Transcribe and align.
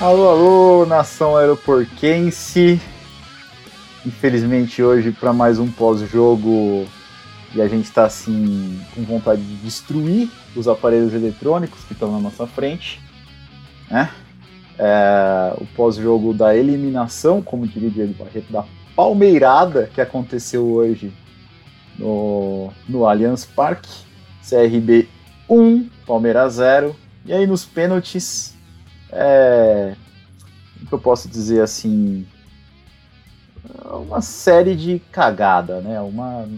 Alô, 0.00 0.30
alô, 0.30 0.86
nação 0.86 1.36
aeroporquense. 1.36 2.80
Infelizmente 4.06 4.82
hoje 4.82 5.12
para 5.12 5.30
mais 5.30 5.58
um 5.58 5.70
pós-jogo 5.70 6.86
e 7.54 7.60
a 7.60 7.68
gente 7.68 7.84
está 7.84 8.06
assim 8.06 8.80
com 8.94 9.02
vontade 9.02 9.42
de 9.42 9.56
destruir 9.56 10.30
os 10.56 10.66
aparelhos 10.66 11.12
eletrônicos 11.12 11.84
que 11.84 11.92
estão 11.92 12.10
na 12.10 12.18
nossa 12.18 12.46
frente, 12.46 12.98
né? 13.90 14.10
É, 14.78 15.52
o 15.58 15.66
pós-jogo 15.76 16.32
da 16.32 16.56
eliminação, 16.56 17.42
como 17.42 17.66
diria 17.66 17.90
o 17.90 17.92
Diego 17.92 18.14
Barreto, 18.14 18.50
da 18.50 18.64
palmeirada 18.96 19.90
que 19.92 20.00
aconteceu 20.00 20.66
hoje 20.66 21.12
no, 21.98 22.70
no 22.88 23.06
Allianz 23.06 23.44
Parque, 23.44 23.90
CRB 24.48 25.06
1, 25.46 25.90
Palmeiras 26.06 26.54
0, 26.54 26.96
e 27.26 27.34
aí 27.34 27.46
nos 27.46 27.66
pênaltis, 27.66 28.56
é, 29.12 29.94
que 30.90 30.92
eu 30.92 30.98
posso 30.98 31.28
dizer 31.28 31.62
assim, 31.62 32.26
uma 33.84 34.20
série 34.20 34.74
de 34.74 34.98
cagada, 35.12 35.80
né? 35.80 36.00
Uma, 36.00 36.48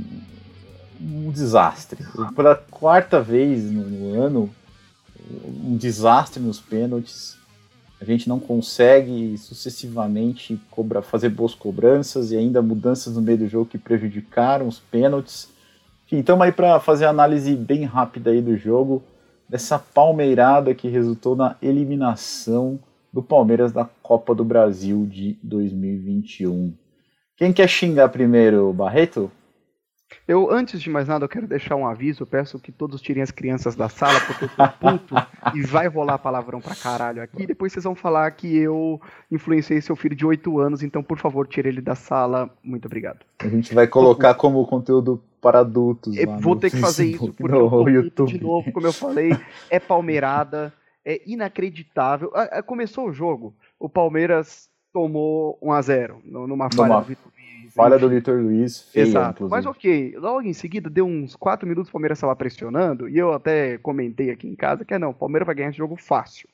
um 1.00 1.30
desastre. 1.30 2.04
Pela 2.34 2.56
quarta 2.56 3.20
vez 3.20 3.70
no, 3.70 3.82
no 3.82 4.20
ano, 4.20 4.50
um 5.64 5.76
desastre 5.76 6.42
nos 6.42 6.58
pênaltis. 6.60 7.36
A 8.00 8.04
gente 8.04 8.28
não 8.28 8.40
consegue 8.40 9.38
sucessivamente 9.38 10.60
cobra, 10.70 11.02
fazer 11.02 11.28
boas 11.28 11.54
cobranças 11.54 12.32
e 12.32 12.36
ainda 12.36 12.60
mudanças 12.60 13.14
no 13.14 13.22
meio 13.22 13.38
do 13.38 13.48
jogo 13.48 13.66
que 13.66 13.78
prejudicaram 13.78 14.66
os 14.66 14.80
pênaltis. 14.80 15.48
Enfim, 16.06 16.18
estamos 16.18 16.44
aí 16.44 16.50
para 16.50 16.80
fazer 16.80 17.04
a 17.04 17.10
análise 17.10 17.54
bem 17.54 17.84
rápida 17.84 18.30
aí 18.30 18.42
do 18.42 18.56
jogo, 18.56 19.04
dessa 19.48 19.78
palmeirada 19.78 20.74
que 20.74 20.88
resultou 20.88 21.36
na 21.36 21.56
eliminação 21.60 22.78
do 23.12 23.22
Palmeiras 23.22 23.72
da 23.72 23.84
Copa 24.02 24.34
do 24.34 24.44
Brasil 24.44 25.06
de 25.06 25.38
2021. 25.42 26.74
Quem 27.36 27.52
quer 27.52 27.68
xingar 27.68 28.08
primeiro, 28.08 28.72
Barreto? 28.72 29.30
Eu, 30.26 30.50
antes 30.50 30.80
de 30.80 30.90
mais 30.90 31.08
nada, 31.08 31.24
eu 31.24 31.28
quero 31.28 31.46
deixar 31.46 31.76
um 31.76 31.86
aviso. 31.86 32.22
Eu 32.22 32.26
peço 32.26 32.58
que 32.58 32.72
todos 32.72 33.00
tirem 33.00 33.22
as 33.22 33.30
crianças 33.30 33.74
da 33.74 33.88
sala, 33.88 34.20
porque 34.20 34.44
eu 34.44 34.48
tô 34.48 34.68
puto 34.68 35.14
e 35.54 35.62
vai 35.62 35.86
rolar 35.86 36.18
palavrão 36.18 36.60
pra 36.60 36.74
caralho 36.74 37.22
aqui. 37.22 37.46
Depois 37.46 37.72
vocês 37.72 37.84
vão 37.84 37.94
falar 37.94 38.30
que 38.32 38.56
eu 38.56 39.00
influenciei 39.30 39.80
seu 39.80 39.96
filho 39.96 40.16
de 40.16 40.24
8 40.24 40.58
anos, 40.58 40.82
então, 40.82 41.02
por 41.02 41.18
favor, 41.18 41.46
tire 41.46 41.68
ele 41.68 41.80
da 41.80 41.94
sala. 41.94 42.50
Muito 42.62 42.86
obrigado. 42.86 43.20
A 43.38 43.48
gente 43.48 43.74
vai 43.74 43.86
colocar 43.86 44.34
como 44.34 44.66
conteúdo 44.66 45.22
para 45.40 45.60
adultos. 45.60 46.14
Vou 46.40 46.56
ter 46.56 46.70
que 46.70 46.78
fazer 46.78 47.06
isso, 47.06 47.32
porque 47.32 47.52
no 47.52 47.88
eu 47.88 48.10
tô 48.10 48.24
de 48.24 48.40
novo, 48.40 48.70
como 48.70 48.86
eu 48.86 48.92
falei, 48.92 49.36
é 49.68 49.80
palmeirada, 49.80 50.72
é 51.04 51.20
inacreditável. 51.26 52.32
Começou 52.64 53.08
o 53.08 53.12
jogo, 53.12 53.52
o 53.78 53.88
Palmeiras 53.88 54.70
tomou 54.92 55.58
1 55.60 55.72
a 55.72 55.82
0 55.82 56.22
numa 56.24 56.68
falha 56.70 56.96
do 56.96 57.02
Vitor 57.02 57.32
Falha 57.74 57.98
do 57.98 58.08
Vitor 58.08 58.40
Luiz, 58.40 58.90
feia, 58.90 59.04
Exato. 59.04 59.44
Inclusive. 59.44 59.50
Mas 59.50 59.66
ok, 59.66 60.14
logo 60.18 60.42
em 60.42 60.52
seguida, 60.52 60.90
deu 60.90 61.06
uns 61.06 61.34
4 61.36 61.66
minutos, 61.66 61.88
o 61.88 61.92
Palmeiras 61.92 62.18
estava 62.18 62.36
pressionando, 62.36 63.08
e 63.08 63.18
eu 63.18 63.32
até 63.32 63.78
comentei 63.78 64.30
aqui 64.30 64.46
em 64.46 64.54
casa 64.54 64.84
que 64.84 64.92
é 64.94 64.98
não, 64.98 65.10
o 65.10 65.14
Palmeiras 65.14 65.46
vai 65.46 65.54
ganhar 65.54 65.70
esse 65.70 65.78
jogo 65.78 65.96
fácil. 65.96 66.48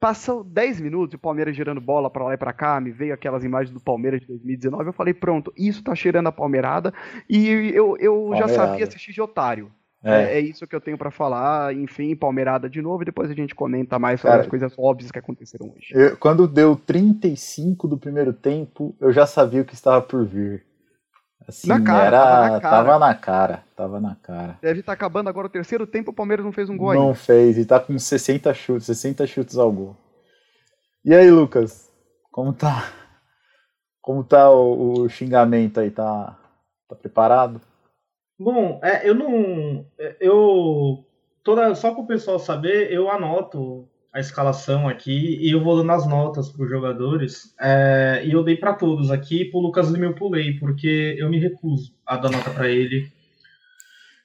Passou 0.00 0.42
10 0.42 0.80
minutos, 0.80 1.14
o 1.14 1.18
Palmeiras 1.18 1.54
girando 1.54 1.80
bola 1.80 2.10
para 2.10 2.24
lá 2.24 2.34
e 2.34 2.38
para 2.38 2.52
cá, 2.52 2.80
me 2.80 2.90
veio 2.90 3.14
aquelas 3.14 3.44
imagens 3.44 3.72
do 3.72 3.80
Palmeiras 3.80 4.20
de 4.20 4.26
2019, 4.26 4.88
eu 4.88 4.92
falei, 4.92 5.14
pronto, 5.14 5.52
isso 5.56 5.84
tá 5.84 5.94
cheirando 5.94 6.26
a 6.26 6.32
Palmeirada, 6.32 6.92
e 7.28 7.48
eu, 7.74 7.96
eu 7.98 8.30
já 8.36 8.48
sabia 8.48 8.84
assistir 8.84 9.12
de 9.12 9.20
otário. 9.20 9.70
É. 10.04 10.22
é, 10.22 10.38
é 10.38 10.40
isso 10.40 10.66
que 10.66 10.74
eu 10.74 10.80
tenho 10.80 10.98
para 10.98 11.10
falar. 11.10 11.74
Enfim, 11.74 12.14
Palmeirada 12.16 12.68
de 12.68 12.82
novo 12.82 13.02
e 13.02 13.06
depois 13.06 13.30
a 13.30 13.34
gente 13.34 13.54
comenta 13.54 13.98
mais 13.98 14.20
sobre 14.20 14.32
Cara, 14.32 14.42
as 14.42 14.48
coisas 14.48 14.74
óbvias 14.76 15.10
que 15.10 15.18
aconteceram 15.18 15.72
hoje. 15.74 15.92
Eu, 15.92 16.16
quando 16.16 16.48
deu 16.48 16.76
35 16.76 17.86
do 17.86 17.96
primeiro 17.96 18.32
tempo, 18.32 18.94
eu 19.00 19.12
já 19.12 19.26
sabia 19.26 19.62
o 19.62 19.64
que 19.64 19.74
estava 19.74 20.02
por 20.02 20.24
vir. 20.24 20.64
Assim, 21.48 21.68
na 21.68 21.80
cara, 21.80 22.06
era, 22.06 22.20
tava 22.20 22.48
na 22.48 22.60
cara. 22.60 22.70
Tava 22.70 22.98
na 22.98 23.14
cara, 23.14 23.64
tava 23.76 24.00
na 24.00 24.14
cara. 24.14 24.58
Deve 24.62 24.80
estar 24.80 24.92
tá 24.92 24.94
acabando 24.94 25.28
agora 25.28 25.46
o 25.46 25.50
terceiro 25.50 25.86
tempo, 25.86 26.10
o 26.10 26.14
Palmeiras 26.14 26.44
não 26.44 26.52
fez 26.52 26.68
um 26.68 26.76
gol 26.76 26.94
Não 26.94 27.02
ainda. 27.02 27.14
fez, 27.14 27.58
e 27.58 27.64
tá 27.64 27.80
com 27.80 27.98
60 27.98 28.52
chutes, 28.54 28.86
60 28.86 29.26
chutes 29.26 29.56
ao 29.56 29.70
gol. 29.72 29.96
E 31.04 31.14
aí, 31.14 31.30
Lucas? 31.30 31.90
Como 32.30 32.52
tá? 32.52 32.88
Como 34.00 34.22
tá 34.22 34.50
o, 34.50 35.02
o 35.02 35.08
xingamento 35.08 35.80
aí? 35.80 35.90
Tá, 35.90 36.38
tá 36.88 36.94
preparado? 36.94 37.60
Bom, 38.42 38.80
é, 38.82 39.08
eu 39.08 39.14
não. 39.14 39.86
É, 39.98 40.16
eu. 40.20 41.04
Toda, 41.44 41.74
só 41.74 41.92
para 41.92 42.02
o 42.02 42.06
pessoal 42.06 42.38
saber, 42.38 42.92
eu 42.92 43.10
anoto 43.10 43.88
a 44.12 44.20
escalação 44.20 44.88
aqui 44.88 45.38
e 45.40 45.50
eu 45.50 45.62
vou 45.62 45.76
dando 45.76 45.90
as 45.92 46.06
notas 46.06 46.50
para 46.50 46.64
os 46.64 46.70
jogadores. 46.70 47.54
É, 47.60 48.22
e 48.24 48.32
eu 48.32 48.44
dei 48.44 48.56
para 48.56 48.74
todos 48.74 49.10
aqui, 49.10 49.44
para 49.46 49.58
o 49.58 49.62
Lucas 49.62 49.88
Lima 49.88 50.06
eu 50.06 50.14
pulei, 50.14 50.54
porque 50.58 51.16
eu 51.18 51.30
me 51.30 51.38
recuso 51.38 51.94
a 52.06 52.16
dar 52.16 52.30
nota 52.30 52.50
para 52.50 52.68
ele. 52.68 53.10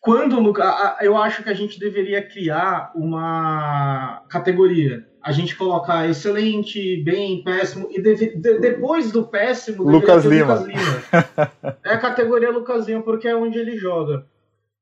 Quando 0.08 0.54
eu 1.02 1.18
acho 1.18 1.44
que 1.44 1.50
a 1.50 1.54
gente 1.54 1.78
deveria 1.78 2.26
criar 2.26 2.94
uma 2.96 4.24
categoria. 4.30 5.06
A 5.22 5.34
gente 5.34 5.54
colocar 5.54 6.08
excelente, 6.08 7.04
bem, 7.04 7.44
péssimo, 7.44 7.90
e 7.92 8.02
deve, 8.02 8.38
de, 8.38 8.58
depois 8.58 9.12
do 9.12 9.28
péssimo, 9.28 9.84
Lucas 9.84 10.24
Lima. 10.24 10.54
Lucas 10.54 10.66
Lima. 10.66 11.52
É 11.84 11.94
a 11.94 12.00
categoria 12.00 12.50
Lucas 12.50 12.88
Lima, 12.88 13.04
porque 13.04 13.28
é 13.28 13.36
onde 13.36 13.60
ele 13.60 13.76
joga. 13.76 14.26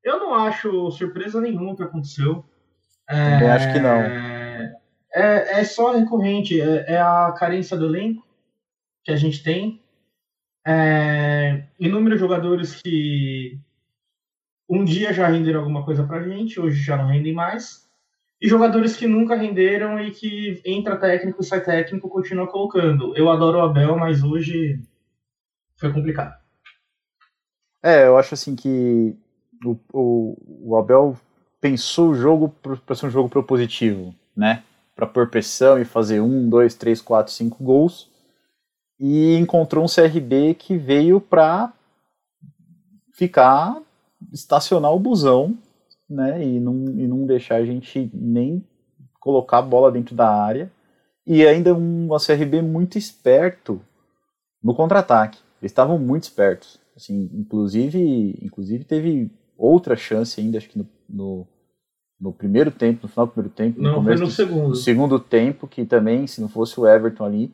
Eu 0.04 0.20
não 0.20 0.36
acho 0.36 0.92
surpresa 0.92 1.42
nenhuma 1.42 1.72
o 1.72 1.76
que 1.76 1.82
aconteceu. 1.82 2.46
É, 3.10 3.32
Também 3.32 3.50
acho 3.50 3.74
que 3.74 3.80
não. 3.80 4.02
É, 5.12 5.60
é 5.60 5.64
só 5.64 5.94
recorrente, 5.94 6.62
é, 6.62 6.86
é, 6.88 7.02
a 7.02 7.34
carência 7.36 7.76
do 7.76 7.88
elenco 7.88 8.24
que 9.04 9.12
a 9.12 9.16
gente 9.16 9.42
tem. 9.42 9.82
É, 10.68 11.64
inúmeros 11.80 12.20
jogadores 12.20 12.80
que 12.80 13.60
um 14.70 14.84
dia 14.84 15.14
já 15.14 15.28
renderam 15.28 15.60
alguma 15.60 15.84
coisa 15.86 16.04
pra 16.04 16.24
gente, 16.24 16.60
hoje 16.60 16.82
já 16.82 16.98
não 16.98 17.08
rendem 17.08 17.34
mais. 17.34 17.86
E 18.42 18.48
jogadores 18.48 18.96
que 18.96 19.08
nunca 19.08 19.36
renderam 19.36 20.00
e 20.00 20.12
que 20.12 20.62
entra 20.66 20.98
técnico, 20.98 21.44
sai 21.44 21.62
técnico, 21.62 22.10
continua 22.10 22.48
colocando. 22.48 23.16
Eu 23.16 23.30
adoro 23.30 23.60
o 23.60 23.62
Abel, 23.62 23.98
mas 23.98 24.24
hoje 24.24 24.82
foi 25.78 25.92
complicado. 25.94 26.36
É, 27.82 28.08
eu 28.08 28.18
acho 28.18 28.34
assim 28.34 28.56
que 28.56 29.16
o, 29.64 29.78
o, 29.94 30.72
o 30.72 30.76
Abel 30.76 31.16
pensou 31.62 32.10
o 32.10 32.16
jogo 32.16 32.50
para 32.86 32.96
ser 32.96 33.06
um 33.06 33.12
jogo 33.12 33.30
propositivo, 33.30 34.14
né? 34.36 34.64
Para 34.96 35.08
pôr 35.08 35.30
pressão 35.30 35.80
e 35.80 35.86
fazer 35.86 36.20
um, 36.20 36.50
dois, 36.50 36.76
três, 36.76 37.02
quatro, 37.02 37.32
cinco 37.32 37.64
gols. 37.64 38.10
E 39.00 39.36
encontrou 39.36 39.84
um 39.84 39.88
CRB 39.88 40.56
que 40.56 40.78
veio 40.78 41.20
para 41.20 41.74
ficar 43.14 43.82
estacionar 44.36 44.94
o 44.94 45.00
busão, 45.00 45.58
né, 46.08 46.44
e 46.46 46.60
não, 46.60 46.86
e 46.86 47.08
não 47.08 47.26
deixar 47.26 47.56
a 47.56 47.66
gente 47.66 48.12
nem 48.14 48.64
colocar 49.20 49.60
a 49.60 49.64
bola 49.64 49.92
dentro 49.92 50.14
da 50.14 50.30
área. 50.30 50.72
E 51.26 51.48
ainda 51.48 51.74
um 51.74 52.10
CRB 52.10 52.62
muito 52.62 52.98
esperto 52.98 53.82
no 54.62 54.76
contra-ataque. 54.76 55.40
Eles 55.60 55.72
estavam 55.72 55.98
muito 55.98 56.24
espertos. 56.24 56.80
Assim, 56.96 57.32
inclusive, 57.34 58.38
inclusive 58.44 58.84
teve 58.84 59.32
outra 59.58 59.96
chance 59.96 60.40
ainda, 60.40 60.60
acho 60.60 60.70
que 60.70 60.78
no, 60.78 60.88
no, 61.10 61.48
no 62.20 62.34
primeiro 62.34 62.70
tempo, 62.70 63.00
no 63.04 63.10
final 63.10 63.26
do 63.26 63.32
primeiro 63.32 63.56
tempo. 63.56 63.82
Não, 63.82 63.98
no 63.98 64.04
foi 64.04 64.16
no 64.16 64.26
do, 64.26 64.32
segundo. 64.32 64.68
No 64.70 64.76
segundo 64.76 65.20
tempo, 65.20 65.68
que 65.68 65.86
também, 65.86 66.28
se 66.28 66.40
não 66.40 66.48
fosse 66.48 66.80
o 66.80 66.88
Everton 66.88 67.26
ali, 67.26 67.54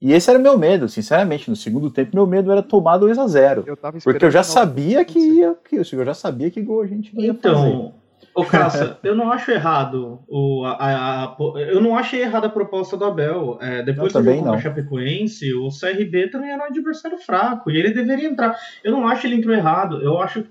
e 0.00 0.12
esse 0.12 0.30
era 0.30 0.38
o 0.38 0.42
meu 0.42 0.56
medo, 0.56 0.88
sinceramente. 0.88 1.50
No 1.50 1.56
segundo 1.56 1.90
tempo, 1.90 2.14
meu 2.14 2.26
medo 2.26 2.52
era 2.52 2.62
tomar 2.62 2.98
2 2.98 3.18
a 3.18 3.26
0 3.26 3.64
Porque 4.04 4.24
eu 4.24 4.30
já 4.30 4.44
sabia 4.44 5.04
que 5.04 5.18
ia. 5.18 5.56
Que, 5.68 5.76
eu 5.76 6.04
já 6.04 6.14
sabia 6.14 6.50
que 6.50 6.62
gol 6.62 6.82
a 6.82 6.86
gente 6.86 7.12
ia 7.18 7.30
então, 7.30 7.54
fazer. 7.54 7.98
Ô, 8.32 8.44
Caça, 8.44 8.98
eu 9.02 9.16
não 9.16 9.32
acho 9.32 9.50
errado. 9.50 10.20
O, 10.28 10.64
a, 10.64 10.72
a, 10.72 11.24
a, 11.24 11.36
eu 11.72 11.80
não 11.80 11.96
achei 11.96 12.22
errada 12.22 12.46
a 12.46 12.50
proposta 12.50 12.96
do 12.96 13.04
Abel. 13.04 13.58
É, 13.60 13.82
depois 13.82 14.12
do 14.12 14.22
jogo 14.22 14.42
com 14.44 14.52
a 14.52 14.60
Chapecoense, 14.60 15.52
o 15.54 15.68
CRB 15.68 16.30
também 16.30 16.50
era 16.50 16.62
um 16.62 16.66
adversário 16.66 17.18
fraco. 17.18 17.68
E 17.68 17.76
ele 17.76 17.90
deveria 17.90 18.28
entrar. 18.28 18.56
Eu 18.84 18.92
não 18.92 19.08
acho 19.08 19.22
que 19.22 19.26
ele 19.26 19.36
entrou 19.36 19.54
errado. 19.54 20.00
Eu 20.00 20.20
acho 20.20 20.44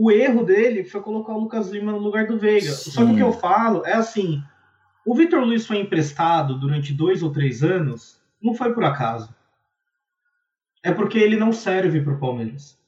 o 0.00 0.12
erro 0.12 0.44
dele 0.44 0.84
foi 0.84 1.00
colocar 1.00 1.32
o 1.32 1.40
Lucas 1.40 1.70
Lima 1.70 1.92
no 1.92 1.98
lugar 1.98 2.26
do 2.26 2.38
Veiga. 2.38 2.70
Sim. 2.70 2.90
Só 2.90 3.04
que 3.04 3.12
o 3.12 3.14
que 3.16 3.22
eu 3.22 3.32
falo 3.32 3.84
é 3.84 3.94
assim: 3.94 4.40
o 5.06 5.14
Vitor 5.14 5.44
Luiz 5.44 5.64
foi 5.64 5.78
emprestado 5.78 6.58
durante 6.58 6.92
dois 6.92 7.22
ou 7.22 7.30
três 7.30 7.62
anos 7.62 8.17
não 8.42 8.54
foi 8.54 8.72
por 8.72 8.84
acaso. 8.84 9.34
É 10.82 10.92
porque 10.92 11.18
ele 11.18 11.36
não 11.36 11.52
serve 11.52 12.00
para 12.00 12.14
o 12.14 12.18
Palmeiras. 12.20 12.78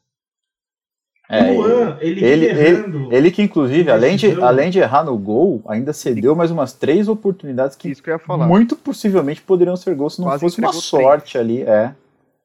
É, 1.29 1.52
o 1.52 1.61
Luan, 1.62 1.97
ele, 2.00 2.25
ele, 2.25 2.47
errando, 2.47 3.05
ele, 3.06 3.17
ele, 3.17 3.31
que, 3.31 3.41
inclusive, 3.41 3.88
além 3.88 4.17
de, 4.17 4.32
além 4.43 4.69
de 4.69 4.81
errar 4.81 5.05
no 5.05 5.17
gol, 5.17 5.62
ainda 5.69 5.93
cedeu 5.93 6.35
mais 6.35 6.50
umas 6.50 6.73
três 6.73 7.06
oportunidades 7.06 7.76
que, 7.76 7.88
Isso 7.88 8.02
que 8.02 8.11
eu 8.11 8.14
ia 8.14 8.19
falar. 8.19 8.49
muito 8.49 8.75
possivelmente 8.75 9.41
poderiam 9.41 9.76
ser 9.76 9.94
gols 9.94 10.17
se 10.17 10.20
não 10.20 10.26
Quase 10.26 10.41
fosse 10.41 10.61
uma 10.61 10.73
sorte 10.73 11.35
três. 11.35 11.44
ali. 11.44 11.62
É. 11.62 11.94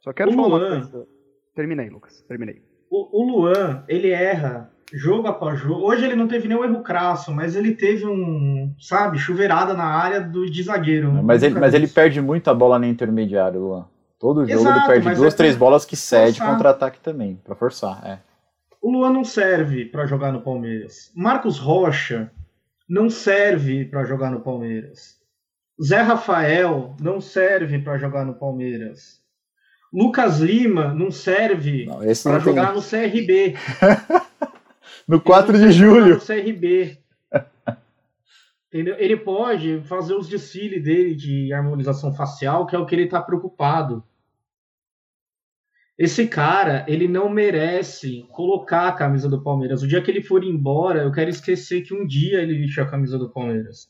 Só 0.01 0.13
quero 0.13 0.29
o 0.29 0.33
falar 0.35 0.47
Luan, 0.47 0.67
uma 0.69 0.87
coisa. 0.87 1.07
Terminei, 1.55 1.89
Lucas. 1.89 2.23
Terminei. 2.27 2.61
O, 2.87 3.23
o 3.23 3.25
Luan, 3.25 3.83
ele 3.87 4.11
erra 4.11 4.71
jogo 4.95 5.27
após 5.27 5.59
jogo. 5.59 5.85
Hoje 5.85 6.05
ele 6.05 6.15
não 6.15 6.27
teve 6.27 6.47
nenhum 6.47 6.63
erro 6.63 6.81
crasso, 6.81 7.31
mas 7.33 7.55
ele 7.55 7.73
teve 7.73 8.05
um, 8.07 8.73
sabe, 8.79 9.19
chuveirada 9.19 9.73
na 9.73 9.83
área 9.83 10.21
do 10.21 10.49
de 10.49 10.63
zagueiro. 10.63 11.11
Mas 11.11 11.43
ele, 11.43 11.59
mas 11.59 11.73
ele 11.73 11.87
perde 11.87 12.21
muito 12.21 12.49
a 12.49 12.53
bola 12.53 12.79
no 12.79 12.85
intermediário, 12.85 13.59
Luan. 13.59 13.85
Todo 14.17 14.47
jogo 14.47 14.61
Exato, 14.61 14.91
ele 14.91 15.03
perde 15.03 15.19
duas, 15.19 15.33
é 15.33 15.37
três 15.37 15.55
bolas 15.57 15.85
que 15.85 15.97
cede 15.97 16.39
contra-ataque 16.39 16.99
também, 16.99 17.39
para 17.43 17.53
forçar, 17.53 18.01
é. 18.05 18.19
O 18.81 18.89
Luan 18.89 19.11
não 19.11 19.25
serve 19.25 19.85
para 19.85 20.05
jogar 20.05 20.31
no 20.31 20.41
Palmeiras. 20.41 21.11
Marcos 21.15 21.57
Rocha 21.57 22.31
não 22.87 23.09
serve 23.09 23.85
para 23.85 24.05
jogar 24.05 24.31
no 24.31 24.39
Palmeiras. 24.39 25.15
Zé 25.83 26.01
Rafael 26.01 26.95
não 27.01 27.19
serve 27.19 27.79
para 27.79 27.97
jogar 27.97 28.23
no 28.23 28.35
Palmeiras. 28.35 29.19
Lucas 29.91 30.39
Lima 30.39 30.93
não 30.93 31.11
serve 31.11 31.87
para 32.23 32.39
jogar 32.39 32.73
no 32.73 32.81
CRB. 32.81 33.55
no 35.07 35.21
4 35.21 35.57
de 35.57 35.71
julho. 35.71 36.15
No 36.15 36.21
CRB. 36.21 36.97
Entendeu? 38.67 38.95
Ele 38.99 39.15
pode 39.15 39.81
fazer 39.83 40.13
os 40.15 40.27
desfiles 40.27 40.83
dele 40.83 41.15
de 41.15 41.53
harmonização 41.53 42.13
facial, 42.13 42.65
que 42.65 42.75
é 42.75 42.79
o 42.79 42.85
que 42.85 42.93
ele 42.93 43.05
está 43.05 43.21
preocupado. 43.21 44.03
Esse 45.97 46.27
cara, 46.27 46.85
ele 46.89 47.07
não 47.07 47.29
merece 47.29 48.25
colocar 48.31 48.89
a 48.89 48.91
camisa 48.91 49.29
do 49.29 49.41
Palmeiras. 49.41 49.81
O 49.81 49.87
dia 49.87 50.01
que 50.01 50.11
ele 50.11 50.21
for 50.21 50.43
embora, 50.43 51.03
eu 51.03 51.11
quero 51.11 51.29
esquecer 51.29 51.83
que 51.83 51.93
um 51.93 52.05
dia 52.05 52.41
ele 52.41 52.57
vestiu 52.57 52.83
a 52.83 52.89
camisa 52.89 53.17
do 53.17 53.29
Palmeiras. 53.29 53.89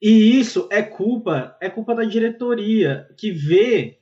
E 0.00 0.40
isso 0.40 0.68
é 0.72 0.82
culpa, 0.82 1.56
é 1.60 1.68
culpa 1.68 1.94
da 1.94 2.04
diretoria 2.04 3.06
que 3.16 3.30
vê, 3.30 4.00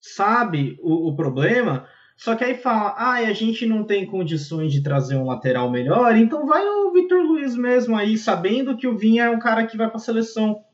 sabe 0.00 0.78
o, 0.80 1.10
o 1.10 1.14
problema, 1.14 1.86
só 2.16 2.34
que 2.34 2.42
aí 2.42 2.54
fala, 2.54 2.94
ah, 2.96 3.14
a 3.16 3.32
gente 3.34 3.66
não 3.66 3.84
tem 3.84 4.06
condições 4.06 4.72
de 4.72 4.82
trazer 4.82 5.16
um 5.16 5.26
lateral 5.26 5.70
melhor, 5.70 6.16
então 6.16 6.46
vai 6.46 6.66
o 6.66 6.90
Vitor 6.90 7.22
Luiz 7.22 7.54
mesmo 7.54 7.94
aí, 7.94 8.16
sabendo 8.16 8.76
que 8.76 8.88
o 8.88 8.96
Vinha 8.96 9.24
é 9.24 9.30
um 9.30 9.38
cara 9.38 9.66
que 9.66 9.76
vai 9.76 9.86
para 9.86 9.96
a 9.96 10.00
seleção. 10.00 10.64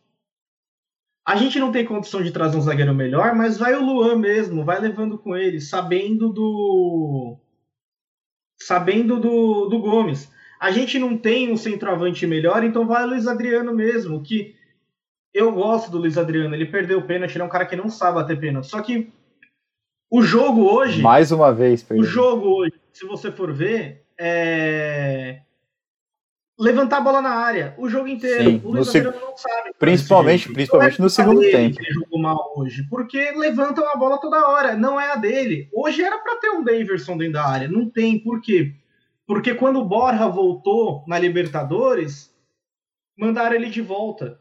A 1.27 1.37
gente 1.37 1.59
não 1.59 1.73
tem 1.73 1.85
condição 1.85 2.23
de 2.23 2.33
trazer 2.33 2.57
um 2.57 2.61
zagueiro 2.61 2.95
melhor, 2.95 3.35
mas 3.35 3.59
vai 3.59 3.75
o 3.75 3.85
Luan 3.85 4.17
mesmo, 4.17 4.65
vai 4.65 4.81
levando 4.81 5.19
com 5.19 5.37
ele, 5.37 5.61
sabendo 5.61 6.33
do. 6.33 7.37
Sabendo 8.61 9.19
do, 9.19 9.67
do 9.67 9.81
Gomes. 9.81 10.31
A 10.61 10.71
gente 10.71 10.97
não 10.99 11.19
tem 11.19 11.53
um 11.53 11.57
centroavante 11.57 12.25
melhor, 12.25 12.63
então 12.63 12.87
vai 12.87 13.05
o 13.05 13.09
Luiz 13.09 13.27
Adriano 13.27 13.75
mesmo, 13.75 14.23
que 14.23 14.55
eu 15.35 15.51
gosto 15.53 15.91
do 15.91 15.99
Luiz 15.99 16.17
Adriano, 16.17 16.55
ele 16.55 16.67
perdeu 16.67 17.01
o 17.01 17.07
pênalti, 17.07 17.35
ele 17.35 17.43
é 17.43 17.47
um 17.47 17.51
cara 17.51 17.67
que 17.67 17.75
não 17.75 17.89
sabe 17.89 18.15
bater 18.15 18.39
pênalti. 18.39 18.69
Só 18.69 18.81
que 18.81 19.13
o 20.13 20.23
jogo 20.23 20.71
hoje. 20.71 21.01
Mais 21.01 21.33
uma 21.33 21.53
vez, 21.55 21.83
perdeu. 21.83 22.05
O 22.05 22.07
jogo 22.07 22.49
hoje, 22.49 22.75
se 22.93 23.07
você 23.07 23.33
for 23.33 23.51
ver, 23.51 24.05
é. 24.21 25.41
Levantar 26.61 26.99
a 26.99 27.01
bola 27.01 27.23
na 27.23 27.31
área, 27.31 27.75
o 27.79 27.89
jogo 27.89 28.07
inteiro. 28.07 28.45
Sim, 28.45 28.61
o 28.63 28.73
Luiz 28.73 28.89
seg... 28.89 29.05
não 29.07 29.37
sabe. 29.37 29.73
Principalmente, 29.79 30.53
principalmente 30.53 31.01
no 31.01 31.09
segundo 31.09 31.41
tempo. 31.41 31.81
Ele 31.81 31.95
jogou 31.95 32.21
mal 32.21 32.53
hoje, 32.55 32.87
porque 32.91 33.33
levantam 33.33 33.89
a 33.89 33.97
bola 33.97 34.21
toda 34.21 34.47
hora, 34.47 34.77
não 34.77 35.01
é 35.01 35.11
a 35.11 35.17
dele. 35.17 35.71
Hoje 35.73 36.03
era 36.03 36.19
para 36.19 36.37
ter 36.37 36.51
um 36.51 36.63
Daverson 36.63 37.17
dentro 37.17 37.33
da 37.33 37.49
área, 37.49 37.69
não 37.69 37.89
tem, 37.89 38.19
por 38.19 38.41
quê? 38.43 38.75
Porque 39.27 39.55
quando 39.55 39.81
o 39.81 39.85
Borja 39.85 40.29
voltou 40.29 41.03
na 41.09 41.19
Libertadores, 41.19 42.33
mandaram 43.17 43.57
ele 43.57 43.71
de 43.71 43.81
volta. 43.81 44.39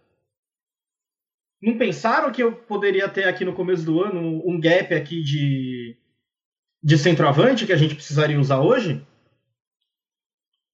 Não 1.62 1.78
pensaram 1.78 2.32
que 2.32 2.42
eu 2.42 2.54
poderia 2.54 3.08
ter 3.08 3.26
aqui 3.26 3.46
no 3.46 3.54
começo 3.54 3.86
do 3.86 4.02
ano 4.02 4.42
um 4.46 4.60
gap 4.60 4.94
aqui 4.94 5.22
de, 5.22 5.96
de 6.84 6.98
centroavante 6.98 7.66
que 7.66 7.74
a 7.74 7.78
gente 7.78 7.94
precisaria 7.94 8.40
usar 8.40 8.62
hoje? 8.62 9.06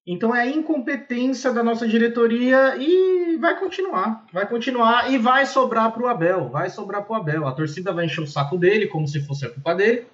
Então 0.09 0.33
é 0.33 0.43
a 0.43 0.47
incompetência 0.47 1.51
da 1.51 1.61
nossa 1.61 1.85
diretoria 1.85 2.77
e 2.77 3.35
vai 3.35 3.59
continuar. 3.59 4.25
Vai 4.31 4.47
continuar 4.47 5.11
e 5.11 5.17
vai 5.17 5.45
sobrar 5.45 5.91
para 5.91 6.03
o 6.03 6.07
Abel. 6.07 6.47
Vai 6.47 6.69
sobrar 6.69 7.03
para 7.03 7.11
o 7.11 7.15
Abel. 7.17 7.45
A 7.45 7.51
torcida 7.51 7.91
vai 7.91 8.05
encher 8.05 8.21
o 8.21 8.27
saco 8.27 8.57
dele 8.57 8.87
como 8.87 9.05
se 9.05 9.19
fosse 9.19 9.45
a 9.45 9.49
culpa 9.49 9.75
dele. 9.75 10.07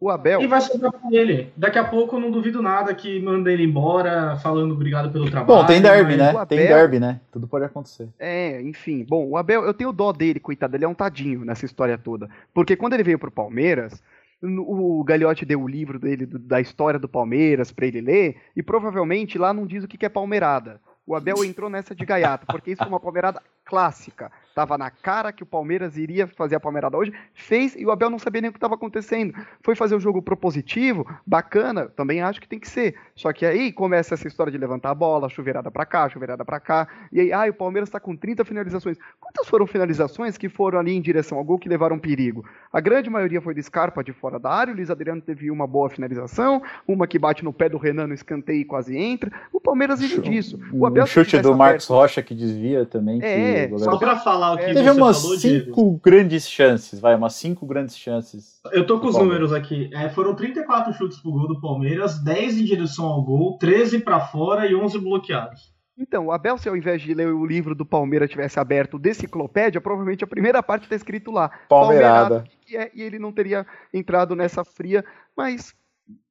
O 0.00 0.10
Abel. 0.10 0.40
E 0.40 0.46
vai 0.46 0.60
sobrar 0.60 0.92
pra 0.92 1.00
ele. 1.10 1.52
Daqui 1.56 1.78
a 1.78 1.84
pouco 1.84 2.16
eu 2.16 2.20
não 2.20 2.30
duvido 2.30 2.62
nada 2.62 2.94
que 2.94 3.20
manda 3.20 3.52
ele 3.52 3.64
embora 3.64 4.36
falando 4.36 4.72
obrigado 4.72 5.10
pelo 5.10 5.28
trabalho. 5.28 5.60
Bom, 5.60 5.66
tem 5.66 5.82
derby, 5.82 6.16
né? 6.16 6.30
Abel... 6.30 6.46
Tem 6.46 6.58
derby, 6.58 7.00
né? 7.00 7.20
Tudo 7.32 7.48
pode 7.48 7.64
acontecer. 7.64 8.08
É, 8.18 8.62
enfim. 8.62 9.04
Bom, 9.04 9.26
o 9.28 9.36
Abel, 9.36 9.64
eu 9.64 9.74
tenho 9.74 9.92
dó 9.92 10.12
dele, 10.12 10.38
coitado. 10.38 10.76
Ele 10.76 10.84
é 10.84 10.88
um 10.88 10.94
tadinho 10.94 11.44
nessa 11.44 11.66
história 11.66 11.98
toda. 11.98 12.28
Porque 12.54 12.76
quando 12.76 12.92
ele 12.92 13.02
veio 13.02 13.18
pro 13.18 13.30
Palmeiras, 13.30 14.00
o 14.40 15.02
Gagliotti 15.02 15.44
deu 15.44 15.60
o 15.60 15.68
livro 15.68 15.98
dele 15.98 16.26
da 16.26 16.60
história 16.60 16.98
do 16.98 17.08
Palmeiras 17.08 17.72
para 17.72 17.86
ele 17.86 18.00
ler, 18.00 18.36
e 18.54 18.62
provavelmente 18.62 19.36
lá 19.36 19.52
não 19.52 19.66
diz 19.66 19.82
o 19.82 19.88
que 19.88 20.06
é 20.06 20.08
palmeirada. 20.08 20.80
O 21.04 21.16
Abel 21.16 21.42
entrou 21.42 21.70
nessa 21.70 21.94
de 21.94 22.04
gaiato, 22.04 22.46
porque 22.46 22.72
isso 22.72 22.82
é 22.82 22.86
uma 22.86 23.00
palmeirada 23.00 23.42
clássica. 23.68 24.32
Tava 24.54 24.76
na 24.76 24.90
cara 24.90 25.30
que 25.30 25.44
o 25.44 25.46
Palmeiras 25.46 25.96
iria 25.96 26.26
fazer 26.26 26.56
a 26.56 26.60
Palmeirada 26.60 26.96
hoje, 26.96 27.12
fez 27.32 27.76
e 27.76 27.86
o 27.86 27.92
Abel 27.92 28.10
não 28.10 28.18
sabia 28.18 28.40
nem 28.40 28.48
o 28.48 28.52
que 28.52 28.56
estava 28.56 28.74
acontecendo. 28.74 29.32
Foi 29.62 29.76
fazer 29.76 29.94
o 29.94 30.00
jogo 30.00 30.20
propositivo, 30.20 31.06
bacana, 31.24 31.86
também 31.86 32.22
acho 32.22 32.40
que 32.40 32.48
tem 32.48 32.58
que 32.58 32.68
ser. 32.68 32.96
Só 33.14 33.32
que 33.32 33.46
aí 33.46 33.70
começa 33.70 34.14
essa 34.14 34.26
história 34.26 34.50
de 34.50 34.58
levantar 34.58 34.90
a 34.90 34.94
bola, 34.94 35.28
chuveirada 35.28 35.70
para 35.70 35.86
cá, 35.86 36.08
chuveirada 36.08 36.44
para 36.44 36.58
cá, 36.58 36.88
e 37.12 37.20
aí, 37.20 37.32
ah, 37.32 37.48
o 37.48 37.54
Palmeiras 37.54 37.88
está 37.88 38.00
com 38.00 38.16
30 38.16 38.44
finalizações. 38.44 38.96
Quantas 39.20 39.46
foram 39.46 39.66
finalizações 39.66 40.36
que 40.36 40.48
foram 40.48 40.80
ali 40.80 40.96
em 40.96 41.00
direção 41.00 41.38
ao 41.38 41.44
gol 41.44 41.58
que 41.58 41.68
levaram 41.68 41.98
perigo? 41.98 42.44
A 42.72 42.80
grande 42.80 43.08
maioria 43.08 43.40
foi 43.40 43.54
de 43.54 43.62
Scarpa 43.62 44.02
de 44.02 44.12
fora 44.12 44.40
da 44.40 44.50
área, 44.50 44.72
o 44.72 44.76
Luiz 44.76 44.90
Adriano 44.90 45.20
teve 45.20 45.50
uma 45.50 45.66
boa 45.66 45.88
finalização, 45.88 46.62
uma 46.86 47.06
que 47.06 47.18
bate 47.18 47.44
no 47.44 47.52
pé 47.52 47.68
do 47.68 47.78
Renan 47.78 48.08
no 48.08 48.14
escanteio 48.14 48.62
e 48.62 48.64
quase 48.64 48.96
entra. 48.96 49.30
O 49.52 49.60
Palmeiras 49.60 50.00
vive 50.00 50.20
disso. 50.20 50.58
O 50.72 50.84
Abel, 50.86 51.04
um 51.04 51.06
chute 51.06 51.38
do 51.38 51.54
Marcos 51.54 51.86
Rocha 51.86 52.22
que 52.22 52.34
desvia 52.34 52.84
também. 52.84 53.20
É, 53.22 53.57
que... 53.66 53.78
só 53.78 53.96
para 53.96 54.16
falar 54.16 54.52
o 54.52 54.56
que 54.58 54.64
é. 54.64 54.74
Teve 54.74 54.90
umas 54.90 55.20
falou, 55.20 55.36
cinco 55.38 55.82
Diego. 55.82 56.00
grandes 56.04 56.48
chances, 56.48 57.00
vai, 57.00 57.16
umas 57.16 57.34
cinco 57.34 57.66
grandes 57.66 57.96
chances. 57.96 58.60
Eu 58.72 58.86
tô 58.86 59.00
com 59.00 59.08
os 59.08 59.16
números 59.16 59.52
aqui. 59.52 59.90
É, 59.92 60.08
foram 60.10 60.34
34 60.34 60.92
chutes 60.92 61.18
pro 61.18 61.32
gol 61.32 61.48
do 61.48 61.60
Palmeiras, 61.60 62.22
10 62.22 62.58
em 62.58 62.64
direção 62.64 63.06
ao 63.06 63.22
gol, 63.22 63.58
13 63.58 64.00
para 64.00 64.20
fora 64.20 64.66
e 64.66 64.74
11 64.74 64.98
bloqueados. 64.98 65.72
Então, 65.98 66.26
o 66.26 66.32
Abel, 66.32 66.56
se 66.56 66.68
ao 66.68 66.76
invés 66.76 67.02
de 67.02 67.12
ler 67.12 67.26
o 67.26 67.44
livro 67.44 67.74
do 67.74 67.84
Palmeiras 67.84 68.30
tivesse 68.30 68.60
aberto 68.60 69.00
de 69.00 69.10
enciclopédia, 69.10 69.80
provavelmente 69.80 70.22
a 70.22 70.28
primeira 70.28 70.62
parte 70.62 70.88
tá 70.88 70.94
escrito 70.94 71.32
lá. 71.32 71.48
Palmeirada. 71.68 72.28
Palmeirada 72.28 72.58
é, 72.72 72.90
e 72.94 73.02
ele 73.02 73.18
não 73.18 73.32
teria 73.32 73.66
entrado 73.92 74.36
nessa 74.36 74.64
fria, 74.64 75.04
mas, 75.36 75.74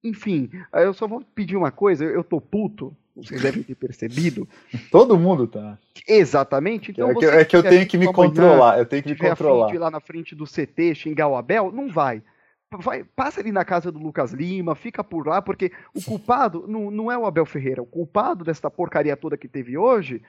enfim, 0.04 0.50
eu 0.74 0.94
só 0.94 1.08
vou 1.08 1.22
pedir 1.36 1.58
uma 1.58 1.72
coisa, 1.72 2.06
eu 2.06 2.24
tô 2.24 2.40
puto, 2.40 2.96
vocês 3.18 3.42
devem 3.42 3.64
ter 3.64 3.76
percebido. 3.76 4.48
Todo 4.92 5.18
mundo 5.18 5.48
tá. 5.48 5.78
Exatamente. 6.08 6.92
Então 6.92 7.12
é, 7.12 7.16
que, 7.16 7.26
é 7.26 7.46
que 7.46 7.56
eu 7.56 7.64
tenho 7.64 7.88
que 7.88 7.98
me 7.98 8.12
controlar. 8.12 8.78
Eu 8.78 8.86
tenho 8.86 9.04
que 9.04 9.10
me 9.10 9.18
controlar. 9.18 9.74
lá 9.74 9.92
na 9.92 10.00
frente 10.00 10.36
do 10.36 10.46
CT 10.46 10.96
xingar 10.96 11.28
o 11.28 11.36
Abel, 11.36 11.72
não 11.72 11.90
vai. 11.90 12.22
Vai, 12.80 13.04
passa 13.04 13.40
ali 13.40 13.52
na 13.52 13.64
casa 13.64 13.92
do 13.92 13.98
Lucas 13.98 14.34
Lima, 14.34 14.76
fica 14.76 15.02
por 15.02 15.26
lá, 15.26 15.42
porque 15.42 15.72
o 15.96 16.04
culpado 16.04 16.66
não, 16.68 16.92
não 16.92 17.12
é 17.12 17.18
o 17.18 17.26
Abel 17.26 17.46
Ferreira. 17.46 17.82
O 17.82 17.86
culpado 17.86 18.44
dessa 18.44 18.70
porcaria 18.70 19.16
toda 19.16 19.38
que 19.38 19.48
teve 19.48 19.78
hoje 19.78 20.22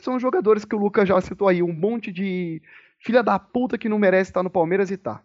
são 0.00 0.16
os 0.16 0.22
jogadores 0.22 0.64
que 0.64 0.74
o 0.74 0.78
Lucas 0.78 1.06
já 1.06 1.20
citou 1.20 1.46
aí. 1.46 1.62
Um 1.62 1.72
monte 1.72 2.10
de 2.10 2.62
filha 2.98 3.22
da 3.22 3.38
puta 3.38 3.76
que 3.76 3.88
não 3.88 3.98
merece 3.98 4.30
estar 4.30 4.42
no 4.42 4.50
Palmeiras 4.50 4.90
e 4.90 4.96
tá. 4.96 5.22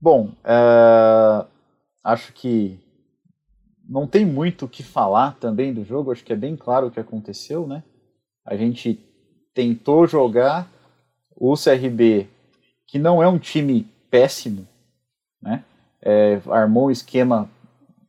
Bom, 0.00 0.34
é... 0.44 1.46
acho 2.04 2.32
que 2.32 2.83
não 3.88 4.06
tem 4.06 4.24
muito 4.24 4.64
o 4.64 4.68
que 4.68 4.82
falar 4.82 5.36
também 5.38 5.72
do 5.72 5.84
jogo, 5.84 6.10
acho 6.10 6.24
que 6.24 6.32
é 6.32 6.36
bem 6.36 6.56
claro 6.56 6.86
o 6.86 6.90
que 6.90 7.00
aconteceu, 7.00 7.66
né? 7.66 7.82
A 8.44 8.56
gente 8.56 8.98
tentou 9.52 10.06
jogar 10.06 10.70
o 11.36 11.54
CRB, 11.54 12.28
que 12.86 12.98
não 12.98 13.22
é 13.22 13.28
um 13.28 13.38
time 13.38 13.86
péssimo, 14.10 14.66
né? 15.40 15.64
É, 16.02 16.40
armou 16.50 16.86
um 16.86 16.90
esquema 16.90 17.48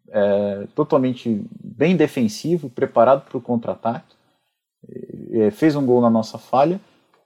é, 0.09 0.67
totalmente 0.75 1.45
bem 1.61 1.95
defensivo, 1.95 2.69
preparado 2.69 3.25
para 3.25 3.37
o 3.37 3.41
contra-ataque, 3.41 4.15
é, 5.31 5.51
fez 5.51 5.75
um 5.75 5.85
gol 5.85 6.01
na 6.01 6.09
nossa 6.09 6.37
falha, 6.37 6.79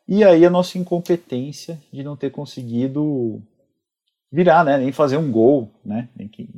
e 0.08 0.24
aí 0.24 0.46
a 0.46 0.50
nossa 0.50 0.78
incompetência 0.78 1.80
de 1.92 2.04
não 2.04 2.16
ter 2.16 2.32
conseguido 2.32 3.42
virar, 4.32 4.64
né? 4.64 4.78
Nem 4.78 4.92
fazer 4.92 5.18
um 5.18 5.32
gol, 5.32 5.70
né? 5.86 6.10
Que, 6.32 6.50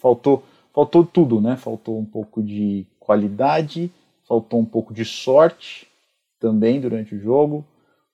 faltou 0.00 0.44
faltou 0.72 1.04
tudo, 1.04 1.40
né? 1.40 1.56
Faltou 1.56 1.98
um 1.98 2.04
pouco 2.04 2.42
de 2.42 2.86
qualidade, 2.98 3.92
faltou 4.26 4.60
um 4.60 4.64
pouco 4.64 4.94
de 4.94 5.04
sorte 5.04 5.86
também 6.38 6.80
durante 6.80 7.14
o 7.14 7.20
jogo, 7.20 7.64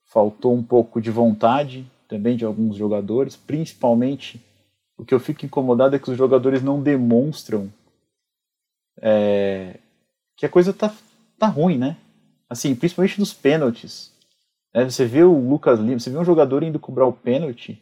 faltou 0.04 0.54
um 0.54 0.62
pouco 0.62 1.00
de 1.00 1.10
vontade 1.10 1.86
também 2.08 2.36
de 2.36 2.44
alguns 2.44 2.76
jogadores, 2.76 3.36
principalmente 3.36 4.40
o 4.96 5.04
que 5.04 5.12
eu 5.12 5.20
fico 5.20 5.44
incomodado 5.44 5.94
é 5.94 5.98
que 5.98 6.10
os 6.10 6.16
jogadores 6.16 6.62
não 6.62 6.82
demonstram 6.82 7.70
é, 9.00 9.78
que 10.36 10.46
a 10.46 10.48
coisa 10.48 10.72
tá, 10.72 10.92
tá 11.38 11.46
ruim, 11.46 11.76
né? 11.76 11.96
Assim, 12.48 12.74
principalmente 12.74 13.18
nos 13.18 13.34
pênaltis. 13.34 14.12
Né? 14.72 14.84
Você 14.84 15.04
vê 15.04 15.22
o 15.22 15.36
Lucas 15.36 15.78
Lima, 15.78 15.98
você 15.98 16.10
vê 16.10 16.16
um 16.16 16.24
jogador 16.24 16.62
indo 16.62 16.78
cobrar 16.78 17.06
o 17.06 17.12
pênalti 17.12 17.80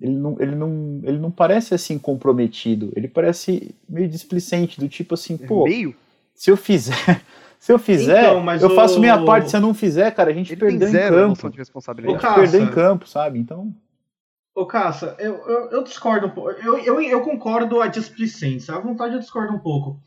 ele 0.00 0.14
não, 0.14 0.36
ele, 0.40 0.54
não, 0.54 1.00
ele 1.04 1.18
não 1.18 1.30
parece 1.30 1.74
assim 1.74 1.98
comprometido. 1.98 2.92
Ele 2.96 3.08
parece 3.08 3.74
meio 3.88 4.08
displicente, 4.08 4.80
do 4.80 4.88
tipo 4.88 5.14
assim, 5.14 5.36
pô. 5.36 5.64
Meio? 5.64 5.94
Se 6.34 6.50
eu 6.50 6.56
fizer. 6.56 6.94
Se 7.64 7.72
eu 7.72 7.78
fizer, 7.78 8.36
então, 8.36 8.56
eu 8.56 8.68
o... 8.68 8.74
faço 8.74 9.00
minha 9.00 9.24
parte. 9.24 9.48
Se 9.48 9.56
eu 9.56 9.60
não 9.60 9.72
fizer, 9.72 10.10
cara, 10.10 10.30
a 10.30 10.34
gente 10.34 10.52
ele 10.52 10.60
perdeu 10.60 10.86
em 10.86 10.92
campo. 10.92 11.48
De 11.48 11.56
responsabilidade. 11.56 12.26
A 12.26 12.28
gente 12.28 12.40
perdeu 12.40 12.60
em 12.60 12.70
campo, 12.70 13.08
sabe? 13.08 13.38
Então. 13.38 13.74
Ô, 14.54 14.66
Caça, 14.66 15.16
eu, 15.18 15.34
eu, 15.48 15.70
eu, 15.70 15.82
discordo 15.82 16.26
um 16.26 16.30
pouco. 16.30 16.50
Eu, 16.50 16.76
eu, 16.80 17.00
eu 17.00 17.22
concordo 17.22 17.80
a 17.80 17.86
displicência. 17.86 18.74
A 18.74 18.80
vontade 18.80 19.14
eu 19.14 19.20
discordo 19.20 19.54
um 19.54 19.58
pouco. 19.58 19.98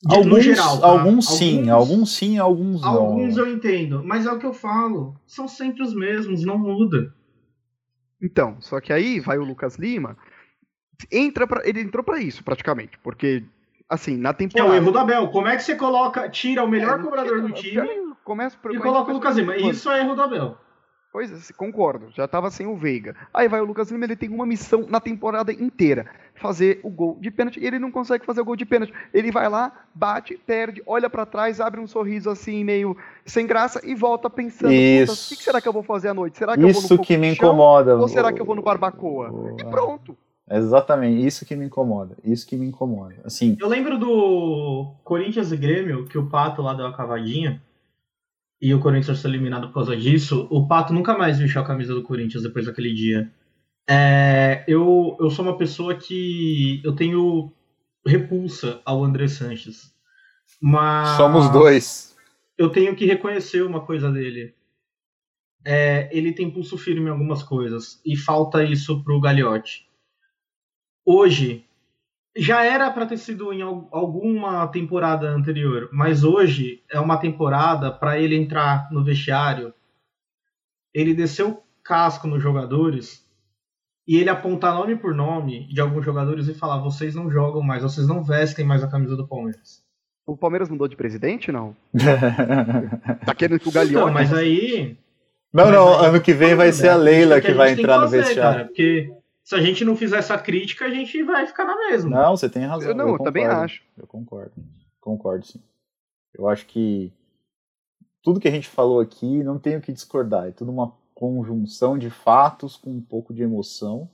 De, 0.00 0.14
alguns, 0.14 0.44
geral, 0.44 0.78
tá? 0.78 0.86
alguns 0.86 1.28
sim, 1.28 1.68
alguns, 1.68 1.90
alguns 1.90 2.12
sim, 2.14 2.38
alguns 2.38 2.80
não. 2.82 2.88
Alguns 2.88 3.36
eu 3.36 3.52
entendo, 3.52 4.04
mas 4.04 4.24
é 4.24 4.30
o 4.30 4.38
que 4.38 4.46
eu 4.46 4.54
falo. 4.54 5.16
São 5.26 5.48
sempre 5.48 5.82
os 5.82 5.92
mesmos, 5.92 6.44
não 6.44 6.56
muda. 6.56 7.12
Então, 8.20 8.60
só 8.60 8.80
que 8.80 8.92
aí 8.92 9.20
vai 9.20 9.38
o 9.38 9.44
Lucas 9.44 9.76
Lima, 9.76 10.16
entra 11.10 11.46
pra, 11.46 11.62
ele 11.64 11.80
entrou 11.80 12.02
para 12.02 12.20
isso 12.20 12.42
praticamente, 12.42 12.98
porque 12.98 13.44
assim, 13.88 14.16
na 14.16 14.32
temporada. 14.32 14.68
É 14.68 14.72
o 14.72 14.74
erro 14.74 14.92
do 14.92 14.98
Abel. 14.98 15.28
Como 15.28 15.48
é 15.48 15.56
que 15.56 15.62
você 15.62 15.76
coloca, 15.76 16.28
tira 16.28 16.62
o 16.62 16.68
melhor 16.68 16.98
é, 16.98 17.02
cobrador 17.02 17.40
do 17.40 17.52
time 17.52 18.08
começa 18.24 18.58
e 18.70 18.78
coloca 18.78 19.10
o 19.10 19.14
Lucas 19.14 19.36
Lima? 19.36 19.56
Isso 19.56 19.90
é 19.90 20.00
erro 20.00 20.14
do 20.14 20.22
Abel. 20.22 20.58
Pois 21.10 21.32
é, 21.32 21.52
concordo. 21.54 22.10
Já 22.14 22.26
estava 22.26 22.50
sem 22.50 22.66
o 22.66 22.76
Veiga. 22.76 23.16
Aí 23.32 23.48
vai 23.48 23.60
o 23.60 23.64
Lucas 23.64 23.90
Lima, 23.90 24.04
ele 24.04 24.14
tem 24.14 24.28
uma 24.28 24.44
missão 24.44 24.86
na 24.88 25.00
temporada 25.00 25.50
inteira: 25.50 26.06
fazer 26.34 26.80
o 26.82 26.90
gol 26.90 27.16
de 27.18 27.30
pênalti. 27.30 27.58
E 27.58 27.66
ele 27.66 27.78
não 27.78 27.90
consegue 27.90 28.26
fazer 28.26 28.42
o 28.42 28.44
gol 28.44 28.56
de 28.56 28.66
pênalti. 28.66 28.92
Ele 29.12 29.32
vai 29.32 29.48
lá, 29.48 29.72
bate, 29.94 30.38
perde, 30.46 30.82
olha 30.86 31.08
para 31.08 31.24
trás, 31.24 31.60
abre 31.60 31.80
um 31.80 31.86
sorriso 31.86 32.28
assim, 32.28 32.62
meio 32.62 32.96
sem 33.24 33.46
graça 33.46 33.80
e 33.84 33.94
volta 33.94 34.28
pensando: 34.28 34.72
Isso. 34.72 35.34
o 35.34 35.36
que 35.36 35.42
será 35.42 35.60
que 35.62 35.68
eu 35.68 35.72
vou 35.72 35.82
fazer 35.82 36.08
à 36.08 36.14
noite? 36.14 36.36
Será 36.36 36.56
que 36.56 36.66
Isso 36.66 36.84
eu 36.84 36.88
vou 36.88 36.98
no 36.98 37.04
que 37.04 37.16
me 37.16 37.32
incomoda. 37.32 37.96
Ou 37.96 38.08
será 38.08 38.30
que 38.30 38.40
eu 38.40 38.44
vou 38.44 38.54
no 38.54 38.62
barbacoa? 38.62 39.54
E 39.58 39.64
pronto. 39.64 40.16
Exatamente, 40.50 41.26
isso 41.26 41.44
que 41.44 41.54
me 41.54 41.66
incomoda. 41.66 42.16
Isso 42.24 42.46
que 42.46 42.56
me 42.56 42.66
incomoda. 42.66 43.16
Assim. 43.24 43.56
Eu 43.60 43.68
lembro 43.68 43.98
do 43.98 44.92
Corinthians 45.04 45.52
e 45.52 45.56
Grêmio, 45.56 46.06
que 46.06 46.16
o 46.16 46.26
Pato 46.26 46.62
lá 46.62 46.72
deu 46.74 46.86
a 46.86 46.92
cavadinha 46.92 47.62
e 48.60 48.74
o 48.74 48.80
Corinthians 48.80 49.20
foi 49.22 49.30
eliminado 49.30 49.68
por 49.68 49.74
causa 49.74 49.96
disso, 49.96 50.48
o 50.50 50.66
Pato 50.66 50.92
nunca 50.92 51.16
mais 51.16 51.38
vestiu 51.38 51.60
a 51.60 51.64
camisa 51.64 51.94
do 51.94 52.02
Corinthians 52.02 52.42
depois 52.42 52.66
daquele 52.66 52.92
dia. 52.92 53.32
É, 53.88 54.64
eu, 54.66 55.16
eu 55.20 55.30
sou 55.30 55.44
uma 55.44 55.56
pessoa 55.56 55.94
que 55.94 56.82
eu 56.84 56.94
tenho 56.94 57.52
repulsa 58.04 58.82
ao 58.84 59.04
André 59.04 59.28
Sanches. 59.28 59.94
Mas 60.60 61.16
Somos 61.16 61.50
dois. 61.50 62.16
Eu 62.56 62.70
tenho 62.70 62.96
que 62.96 63.06
reconhecer 63.06 63.62
uma 63.62 63.84
coisa 63.84 64.10
dele. 64.10 64.54
É, 65.64 66.08
ele 66.16 66.32
tem 66.32 66.50
pulso 66.50 66.76
firme 66.76 67.06
em 67.06 67.10
algumas 67.10 67.42
coisas 67.42 68.00
e 68.04 68.16
falta 68.16 68.64
isso 68.64 69.02
pro 69.04 69.20
Gagliotti. 69.20 69.86
Hoje, 71.04 71.64
já 72.38 72.64
era 72.64 72.90
para 72.90 73.04
ter 73.04 73.18
sido 73.18 73.52
em 73.52 73.60
alguma 73.62 74.66
temporada 74.68 75.28
anterior, 75.28 75.88
mas 75.92 76.22
hoje 76.22 76.84
é 76.90 77.00
uma 77.00 77.18
temporada 77.18 77.90
para 77.90 78.18
ele 78.18 78.36
entrar 78.36 78.88
no 78.92 79.02
vestiário, 79.02 79.74
ele 80.94 81.12
descer 81.14 81.44
o 81.44 81.60
casco 81.82 82.28
nos 82.28 82.40
jogadores 82.40 83.26
e 84.06 84.16
ele 84.16 84.30
apontar 84.30 84.72
nome 84.72 84.94
por 84.94 85.12
nome 85.14 85.66
de 85.66 85.80
alguns 85.80 86.04
jogadores 86.04 86.46
e 86.48 86.54
falar: 86.54 86.78
vocês 86.78 87.14
não 87.14 87.30
jogam 87.30 87.60
mais, 87.60 87.82
vocês 87.82 88.06
não 88.06 88.22
vestem 88.22 88.64
mais 88.64 88.84
a 88.84 88.88
camisa 88.88 89.16
do 89.16 89.26
Palmeiras. 89.26 89.82
O 90.24 90.36
Palmeiras 90.36 90.68
mudou 90.68 90.86
de 90.86 90.96
presidente, 90.96 91.50
não? 91.50 91.74
tá 93.26 93.34
querendo 93.34 93.58
que 93.58 93.68
o 93.68 93.72
Galeão. 93.72 94.02
Então, 94.02 94.12
mas 94.12 94.32
aí. 94.32 94.96
Não, 95.52 95.64
mas 95.64 95.74
não, 95.74 95.98
aí, 96.00 96.06
ano 96.06 96.20
que 96.20 96.32
vem 96.32 96.54
vai 96.54 96.70
ser 96.70 96.90
a 96.90 96.96
Leila 96.96 97.40
que, 97.40 97.48
que 97.48 97.54
vai 97.54 97.72
entrar 97.72 97.98
no 97.98 98.08
vestiário. 98.08 98.58
Cara, 98.58 98.64
porque 98.66 99.10
se 99.48 99.54
a 99.54 99.62
gente 99.62 99.82
não 99.82 99.96
fizer 99.96 100.18
essa 100.18 100.36
crítica, 100.36 100.84
a 100.84 100.90
gente 100.90 101.22
vai 101.22 101.46
ficar 101.46 101.64
na 101.64 101.74
mesma. 101.74 102.10
Não, 102.10 102.36
você 102.36 102.50
tem 102.50 102.66
razão. 102.66 102.90
Eu 102.90 102.94
não, 102.94 103.08
eu, 103.08 103.14
eu 103.14 103.18
também 103.18 103.46
acho. 103.46 103.82
Eu 103.96 104.06
concordo. 104.06 104.52
Concordo, 105.00 105.46
sim. 105.46 105.62
Eu 106.34 106.46
acho 106.46 106.66
que 106.66 107.10
tudo 108.22 108.38
que 108.38 108.46
a 108.46 108.50
gente 108.50 108.68
falou 108.68 109.00
aqui 109.00 109.42
não 109.42 109.58
tem 109.58 109.74
o 109.74 109.80
que 109.80 109.90
discordar. 109.90 110.48
É 110.48 110.50
tudo 110.50 110.70
uma 110.70 110.92
conjunção 111.14 111.96
de 111.96 112.10
fatos 112.10 112.76
com 112.76 112.90
um 112.90 113.00
pouco 113.00 113.32
de 113.32 113.42
emoção. 113.42 114.10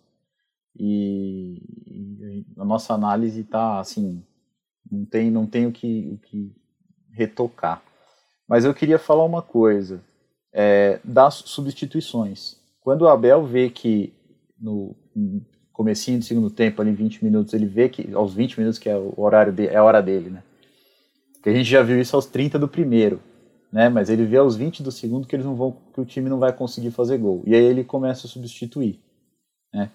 E, 0.78 1.60
e 1.84 2.46
a 2.56 2.64
nossa 2.64 2.94
análise 2.94 3.40
está 3.40 3.80
assim, 3.80 4.24
não 4.88 5.04
tem, 5.04 5.32
não 5.32 5.48
tem 5.48 5.66
o, 5.66 5.72
que, 5.72 6.10
o 6.12 6.16
que 6.16 6.54
retocar. 7.10 7.82
Mas 8.46 8.64
eu 8.64 8.72
queria 8.72 9.00
falar 9.00 9.24
uma 9.24 9.42
coisa 9.42 10.00
é, 10.52 11.00
das 11.02 11.34
substituições. 11.34 12.56
Quando 12.80 13.02
o 13.02 13.08
Abel 13.08 13.44
vê 13.44 13.68
que 13.68 14.14
no 14.64 14.96
comecinho 15.72 16.18
do 16.18 16.24
segundo 16.24 16.50
tempo, 16.50 16.80
ali 16.80 16.92
20 16.92 17.24
minutos, 17.24 17.52
ele 17.52 17.66
vê 17.66 17.88
que 17.88 18.12
aos 18.14 18.32
20 18.32 18.58
minutos 18.58 18.78
que 18.78 18.88
é 18.88 18.96
o 18.96 19.12
horário 19.16 19.52
de, 19.52 19.66
é 19.66 19.76
a 19.76 19.84
hora 19.84 20.00
dele, 20.00 20.30
né? 20.30 20.42
Que 21.42 21.50
a 21.50 21.52
gente 21.52 21.68
já 21.68 21.82
viu 21.82 22.00
isso 22.00 22.16
aos 22.16 22.26
30 22.26 22.58
do 22.58 22.66
primeiro, 22.66 23.20
né? 23.70 23.88
Mas 23.88 24.08
ele 24.08 24.24
vê 24.24 24.38
aos 24.38 24.56
20 24.56 24.82
do 24.82 24.90
segundo 24.90 25.26
que 25.26 25.36
eles 25.36 25.44
não 25.44 25.54
vão 25.54 25.76
que 25.92 26.00
o 26.00 26.04
time 26.04 26.30
não 26.30 26.38
vai 26.38 26.52
conseguir 26.52 26.90
fazer 26.90 27.18
gol. 27.18 27.42
E 27.46 27.54
aí 27.54 27.62
ele 27.62 27.84
começa 27.84 28.26
a 28.26 28.30
substituir, 28.30 29.00
né? 29.72 29.90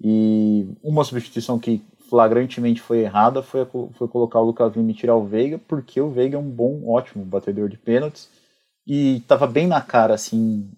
E 0.00 0.66
uma 0.82 1.04
substituição 1.04 1.58
que 1.58 1.82
flagrantemente 2.08 2.80
foi 2.80 3.00
errada 3.00 3.42
foi, 3.42 3.66
foi 3.92 4.08
colocar 4.08 4.40
o 4.40 4.46
Lucas 4.46 4.74
Lima 4.74 4.90
e 4.90 4.94
tirar 4.94 5.14
o 5.14 5.26
Veiga, 5.26 5.58
porque 5.58 6.00
o 6.00 6.10
Veiga 6.10 6.36
é 6.36 6.40
um 6.40 6.48
bom, 6.48 6.88
ótimo 6.88 7.24
batedor 7.24 7.68
de 7.68 7.76
pênaltis 7.76 8.30
e 8.86 9.18
estava 9.18 9.46
bem 9.46 9.66
na 9.66 9.82
cara 9.82 10.14
assim 10.14 10.70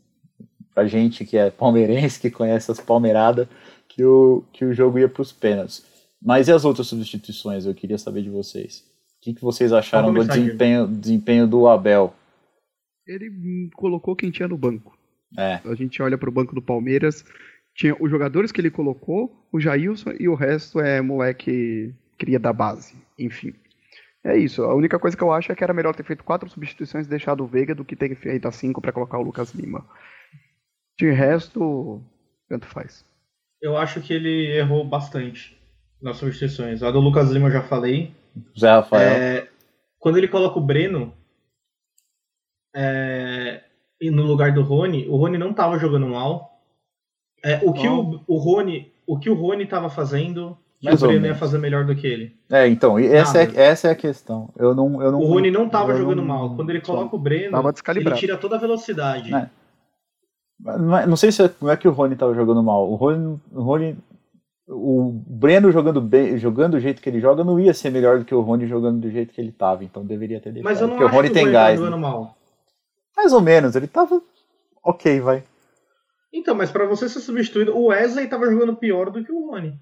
pra 0.74 0.86
gente 0.86 1.24
que 1.24 1.36
é 1.36 1.50
palmeirense, 1.50 2.20
que 2.20 2.30
conhece 2.30 2.70
as 2.70 2.80
palmeiradas, 2.80 3.48
que 3.88 4.04
o, 4.04 4.44
que 4.52 4.64
o 4.64 4.72
jogo 4.72 4.98
ia 4.98 5.08
para 5.08 5.22
os 5.22 5.32
pênaltis. 5.32 5.84
Mas 6.22 6.48
e 6.48 6.52
as 6.52 6.64
outras 6.64 6.86
substituições? 6.86 7.66
Eu 7.66 7.74
queria 7.74 7.98
saber 7.98 8.22
de 8.22 8.30
vocês. 8.30 8.84
O 9.18 9.22
que, 9.22 9.34
que 9.34 9.42
vocês 9.42 9.72
acharam 9.72 10.12
do 10.12 10.24
desempenho, 10.24 10.86
desempenho 10.86 11.46
do 11.46 11.68
Abel? 11.68 12.14
Ele 13.06 13.68
colocou 13.74 14.14
quem 14.14 14.30
tinha 14.30 14.48
no 14.48 14.56
banco. 14.56 14.96
É. 15.36 15.60
A 15.64 15.74
gente 15.74 16.02
olha 16.02 16.18
para 16.18 16.28
o 16.28 16.32
banco 16.32 16.54
do 16.54 16.62
Palmeiras, 16.62 17.24
tinha 17.74 17.96
os 18.00 18.10
jogadores 18.10 18.52
que 18.52 18.60
ele 18.60 18.70
colocou, 18.70 19.46
o 19.52 19.60
Jailson 19.60 20.12
e 20.18 20.28
o 20.28 20.34
resto 20.34 20.80
é 20.80 21.00
moleque 21.00 21.94
cria 22.18 22.38
da 22.38 22.52
base. 22.52 22.94
Enfim. 23.18 23.54
É 24.22 24.36
isso. 24.36 24.62
A 24.62 24.74
única 24.74 24.98
coisa 24.98 25.16
que 25.16 25.22
eu 25.22 25.32
acho 25.32 25.50
é 25.50 25.54
que 25.54 25.64
era 25.64 25.72
melhor 25.72 25.94
ter 25.94 26.04
feito 26.04 26.24
quatro 26.24 26.48
substituições 26.48 27.06
e 27.06 27.10
deixado 27.10 27.42
o 27.42 27.46
Veiga 27.46 27.74
do 27.74 27.84
que 27.84 27.96
ter 27.96 28.14
feito 28.14 28.46
as 28.46 28.56
cinco 28.56 28.80
para 28.80 28.92
colocar 28.92 29.18
o 29.18 29.22
Lucas 29.22 29.52
Lima. 29.52 29.86
De 31.00 31.10
resto, 31.10 32.02
tanto 32.46 32.66
faz. 32.66 33.06
Eu 33.62 33.74
acho 33.74 34.02
que 34.02 34.12
ele 34.12 34.54
errou 34.54 34.84
bastante 34.84 35.58
nas 36.02 36.18
substituições. 36.18 36.82
A 36.82 36.90
do 36.90 37.00
Lucas 37.00 37.30
Lima 37.30 37.48
eu 37.48 37.52
já 37.52 37.62
falei. 37.62 38.12
Zé 38.58 38.68
Rafael. 38.68 39.10
É, 39.10 39.48
quando 39.98 40.18
ele 40.18 40.28
coloca 40.28 40.58
o 40.58 40.62
Breno 40.62 41.14
é, 42.76 43.62
no 44.02 44.24
lugar 44.24 44.52
do 44.52 44.62
Rony, 44.62 45.08
o 45.08 45.16
Rony 45.16 45.38
não 45.38 45.52
estava 45.52 45.78
jogando 45.78 46.06
mal. 46.06 46.60
É, 47.42 47.58
o, 47.62 47.72
que 47.72 47.88
o, 47.88 48.22
o 48.26 48.36
Rony 48.36 48.92
o 49.06 49.18
que 49.18 49.30
o 49.30 49.34
Rony 49.34 49.64
estava 49.64 49.88
fazendo 49.88 50.58
que 50.78 50.90
o 50.90 50.98
Breno 50.98 51.24
ia 51.24 51.34
fazer 51.34 51.56
melhor 51.56 51.86
do 51.86 51.96
que 51.96 52.06
ele. 52.06 52.36
É, 52.50 52.68
então, 52.68 52.98
essa, 52.98 53.42
é, 53.42 53.52
essa 53.54 53.88
é 53.88 53.92
a 53.92 53.96
questão. 53.96 54.50
Eu 54.54 54.74
não, 54.74 55.02
eu 55.02 55.10
não, 55.10 55.20
o 55.20 55.26
Rony 55.28 55.50
não 55.50 55.64
estava 55.64 55.96
jogando 55.96 56.18
não, 56.18 56.26
mal. 56.26 56.54
Quando 56.54 56.68
ele 56.68 56.82
coloca 56.82 57.16
o 57.16 57.18
Breno, 57.18 57.58
ele 57.88 58.10
tira 58.16 58.36
toda 58.36 58.56
a 58.56 58.58
velocidade. 58.58 59.34
É. 59.34 59.48
Não, 60.62 60.96
é, 60.96 61.06
não 61.06 61.16
sei 61.16 61.32
se 61.32 61.42
é, 61.42 61.50
não 61.60 61.70
é 61.70 61.76
que 61.76 61.88
o 61.88 61.92
Rony 61.92 62.14
estava 62.14 62.34
jogando 62.34 62.62
mal. 62.62 62.90
O 62.90 62.94
Rony, 62.94 63.40
o 63.52 63.62
Rony, 63.62 63.98
o 64.68 65.22
Breno 65.26 65.72
jogando 65.72 66.00
bem, 66.00 66.36
jogando 66.38 66.72
do 66.72 66.80
jeito 66.80 67.00
que 67.00 67.08
ele 67.08 67.20
joga, 67.20 67.42
não 67.42 67.58
ia 67.58 67.72
ser 67.72 67.90
melhor 67.90 68.18
do 68.18 68.24
que 68.24 68.34
o 68.34 68.40
Rony 68.40 68.66
jogando 68.66 69.00
do 69.00 69.10
jeito 69.10 69.32
que 69.32 69.40
ele 69.40 69.50
estava. 69.50 69.84
Então 69.84 70.04
deveria 70.04 70.40
ter 70.40 70.52
deixado. 70.52 70.70
Mas 70.70 70.80
eu 70.80 70.86
não 70.86 70.94
porque 70.94 71.04
acho 71.04 71.14
o 71.14 71.16
Rony 71.16 71.28
que 71.30 71.32
o 71.32 71.42
tem 71.42 71.52
gás. 71.52 71.78
Tá 71.78 71.84
jogando 71.84 72.00
né? 72.00 72.08
mal. 72.08 72.36
Mais 73.16 73.32
ou 73.32 73.40
menos, 73.40 73.74
ele 73.74 73.86
tava 73.86 74.22
ok, 74.84 75.20
vai. 75.20 75.42
Então, 76.32 76.54
mas 76.54 76.70
para 76.70 76.86
você 76.86 77.08
ser 77.08 77.20
substituído, 77.20 77.76
o 77.76 77.86
Wesley 77.86 78.28
tava 78.28 78.50
jogando 78.50 78.76
pior 78.76 79.10
do 79.10 79.24
que 79.24 79.32
o 79.32 79.50
Rony. 79.50 79.78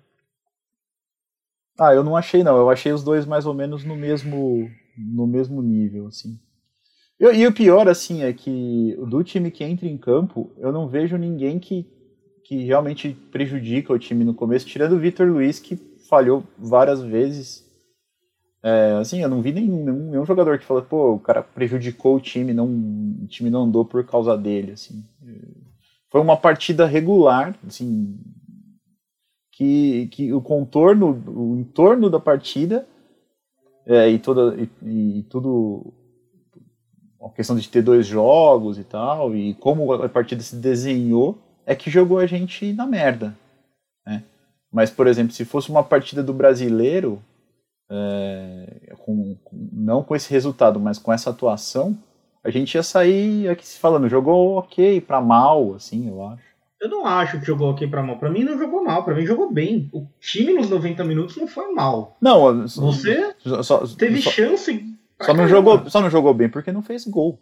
Ah, 1.79 1.95
eu 1.95 2.03
não 2.03 2.17
achei 2.17 2.43
não. 2.43 2.57
Eu 2.57 2.71
achei 2.71 2.93
os 2.93 3.05
dois 3.05 3.27
mais 3.27 3.47
ou 3.47 3.55
menos 3.55 3.85
no 3.85 3.95
mesmo 3.95 4.69
no 4.97 5.27
mesmo 5.27 5.63
nível, 5.63 6.07
assim. 6.09 6.39
E 7.21 7.47
o 7.47 7.53
pior, 7.53 7.89
assim, 7.89 8.23
é 8.23 8.33
que 8.33 8.97
do 9.09 9.25
time 9.25 9.51
que 9.51 9.65
entra 9.65 9.89
em 9.89 9.99
campo, 9.99 10.53
eu 10.57 10.71
não 10.71 10.89
vejo 10.89 11.17
ninguém 11.17 11.59
que, 11.59 11.85
que 12.45 12.65
realmente 12.65 13.11
prejudica 13.33 13.93
o 13.93 13.99
time 13.99 14.25
no 14.25 14.33
começo, 14.33 14.67
tirando 14.67 14.93
o 14.93 14.99
Vitor 15.01 15.27
Luiz, 15.27 15.59
que 15.59 15.77
falhou 16.09 16.45
várias 16.57 17.03
vezes. 17.03 17.67
É, 18.63 18.97
assim, 19.01 19.21
eu 19.21 19.29
não 19.29 19.43
vi 19.43 19.53
nenhum, 19.53 19.85
nenhum, 19.85 20.11
nenhum, 20.11 20.25
jogador 20.25 20.61
que 20.61 20.65
falou, 20.65 20.83
pô, 20.83 21.15
o 21.15 21.21
cara 21.21 21.43
prejudicou 21.43 22.17
o 22.17 22.21
time, 22.21 22.55
não, 22.55 22.67
o 22.67 23.27
time 23.27 23.51
não 23.51 23.65
andou 23.65 23.85
por 23.85 24.05
causa 24.07 24.37
dele, 24.37 24.73
assim. 24.73 25.05
Foi 26.11 26.21
uma 26.21 26.37
partida 26.37 26.87
regular, 26.87 27.59
assim, 27.67 28.17
que, 29.53 30.07
que 30.13 30.33
o 30.33 30.41
contorno, 30.41 31.21
o 31.27 31.57
entorno 31.57 32.09
da 32.09 32.21
partida 32.21 32.87
é, 33.85 34.09
e, 34.09 34.21
toda, 34.21 34.57
e, 34.57 35.19
e 35.19 35.23
tudo 35.25 35.93
a 37.21 37.29
questão 37.31 37.57
de 37.57 37.69
ter 37.69 37.83
dois 37.83 38.07
jogos 38.07 38.79
e 38.79 38.85
tal, 38.85 39.35
e 39.35 39.55
como 39.55 39.93
a 39.93 40.09
partida 40.09 40.43
se 40.43 40.57
desenhou, 40.57 41.39
é 41.67 41.75
que 41.75 41.91
jogou 41.91 42.19
a 42.19 42.27
gente 42.27 42.73
na 42.73 42.87
merda. 42.87 43.35
Mas, 44.73 44.91
por 44.91 45.07
exemplo, 45.07 45.33
se 45.33 45.45
fosse 45.45 45.71
uma 45.71 45.83
partida 45.83 46.23
do 46.23 46.33
brasileiro, 46.33 47.23
é, 47.91 48.95
com, 48.99 49.37
com, 49.43 49.69
não 49.73 50.03
com 50.03 50.15
esse 50.15 50.31
resultado, 50.31 50.79
mas 50.79 50.99
com 50.99 51.13
essa 51.13 51.31
atuação, 51.31 51.97
a 52.45 52.51
gente 52.51 52.75
ia 52.75 52.83
sair 52.83 53.49
aqui 53.49 53.67
se 53.67 53.79
falando, 53.79 54.09
jogou 54.09 54.57
ok 54.57 55.01
para 55.01 55.21
mal, 55.21 55.75
assim, 55.75 56.09
eu 56.09 56.23
acho. 56.23 56.49
Eu 56.81 56.89
não 56.89 57.05
acho 57.05 57.41
que 57.41 57.47
jogou 57.47 57.71
ok 57.71 57.89
para 57.89 58.05
mal. 58.05 58.19
Para 58.19 58.31
mim 58.31 58.45
não 58.45 58.57
jogou 58.57 58.85
mal, 58.85 59.03
para 59.03 59.15
mim 59.15 59.27
jogou 59.27 59.51
bem. 59.51 59.89
O 59.93 60.07
time 60.21 60.53
nos 60.53 60.71
90 60.71 61.03
minutos 61.03 61.37
não 61.37 61.49
foi 61.49 61.73
mal. 61.73 62.17
Não, 62.21 62.69
você 62.69 63.35
só, 63.65 63.85
teve 63.85 64.23
só, 64.23 64.31
chance. 64.31 64.88
Só 65.23 65.35
não, 65.35 65.49
jogou, 65.49 65.91
só 65.91 66.01
não 66.01 66.11
jogou 66.11 66.33
bem 66.33 66.49
porque 66.49 66.71
não 66.71 66.83
fez 66.83 67.05
gol. 67.05 67.41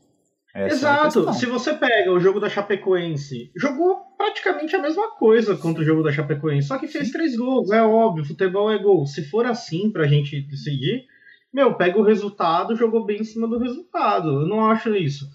Essa 0.55 0.65
é 0.65 0.73
Exato. 0.73 1.29
É 1.29 1.33
Se 1.35 1.45
você 1.45 1.75
pega 1.75 2.11
o 2.11 2.19
jogo 2.19 2.41
da 2.41 2.49
Chapecoense, 2.49 3.51
jogou 3.55 3.97
praticamente 4.17 4.75
a 4.75 4.81
mesma 4.81 5.11
coisa 5.17 5.55
contra 5.57 5.83
o 5.83 5.85
jogo 5.85 6.03
da 6.03 6.11
Chapecoense, 6.11 6.69
só 6.69 6.79
que 6.79 6.89
fez 6.89 7.09
Sim. 7.09 7.13
três 7.13 7.37
gols. 7.37 7.71
É 7.71 7.83
óbvio, 7.83 8.25
futebol 8.25 8.71
é 8.73 8.79
gol. 8.79 9.07
Se 9.07 9.29
for 9.29 9.45
assim 9.45 9.93
pra 9.93 10.07
gente 10.07 10.41
decidir, 10.41 11.05
meu, 11.53 11.75
pega 11.75 11.99
o 11.99 12.03
resultado, 12.03 12.75
jogou 12.75 13.05
bem 13.05 13.21
em 13.21 13.25
cima 13.25 13.47
do 13.47 13.59
resultado. 13.59 14.43
Eu 14.43 14.49
não 14.49 14.65
acho 14.71 14.95
isso. 14.97 15.27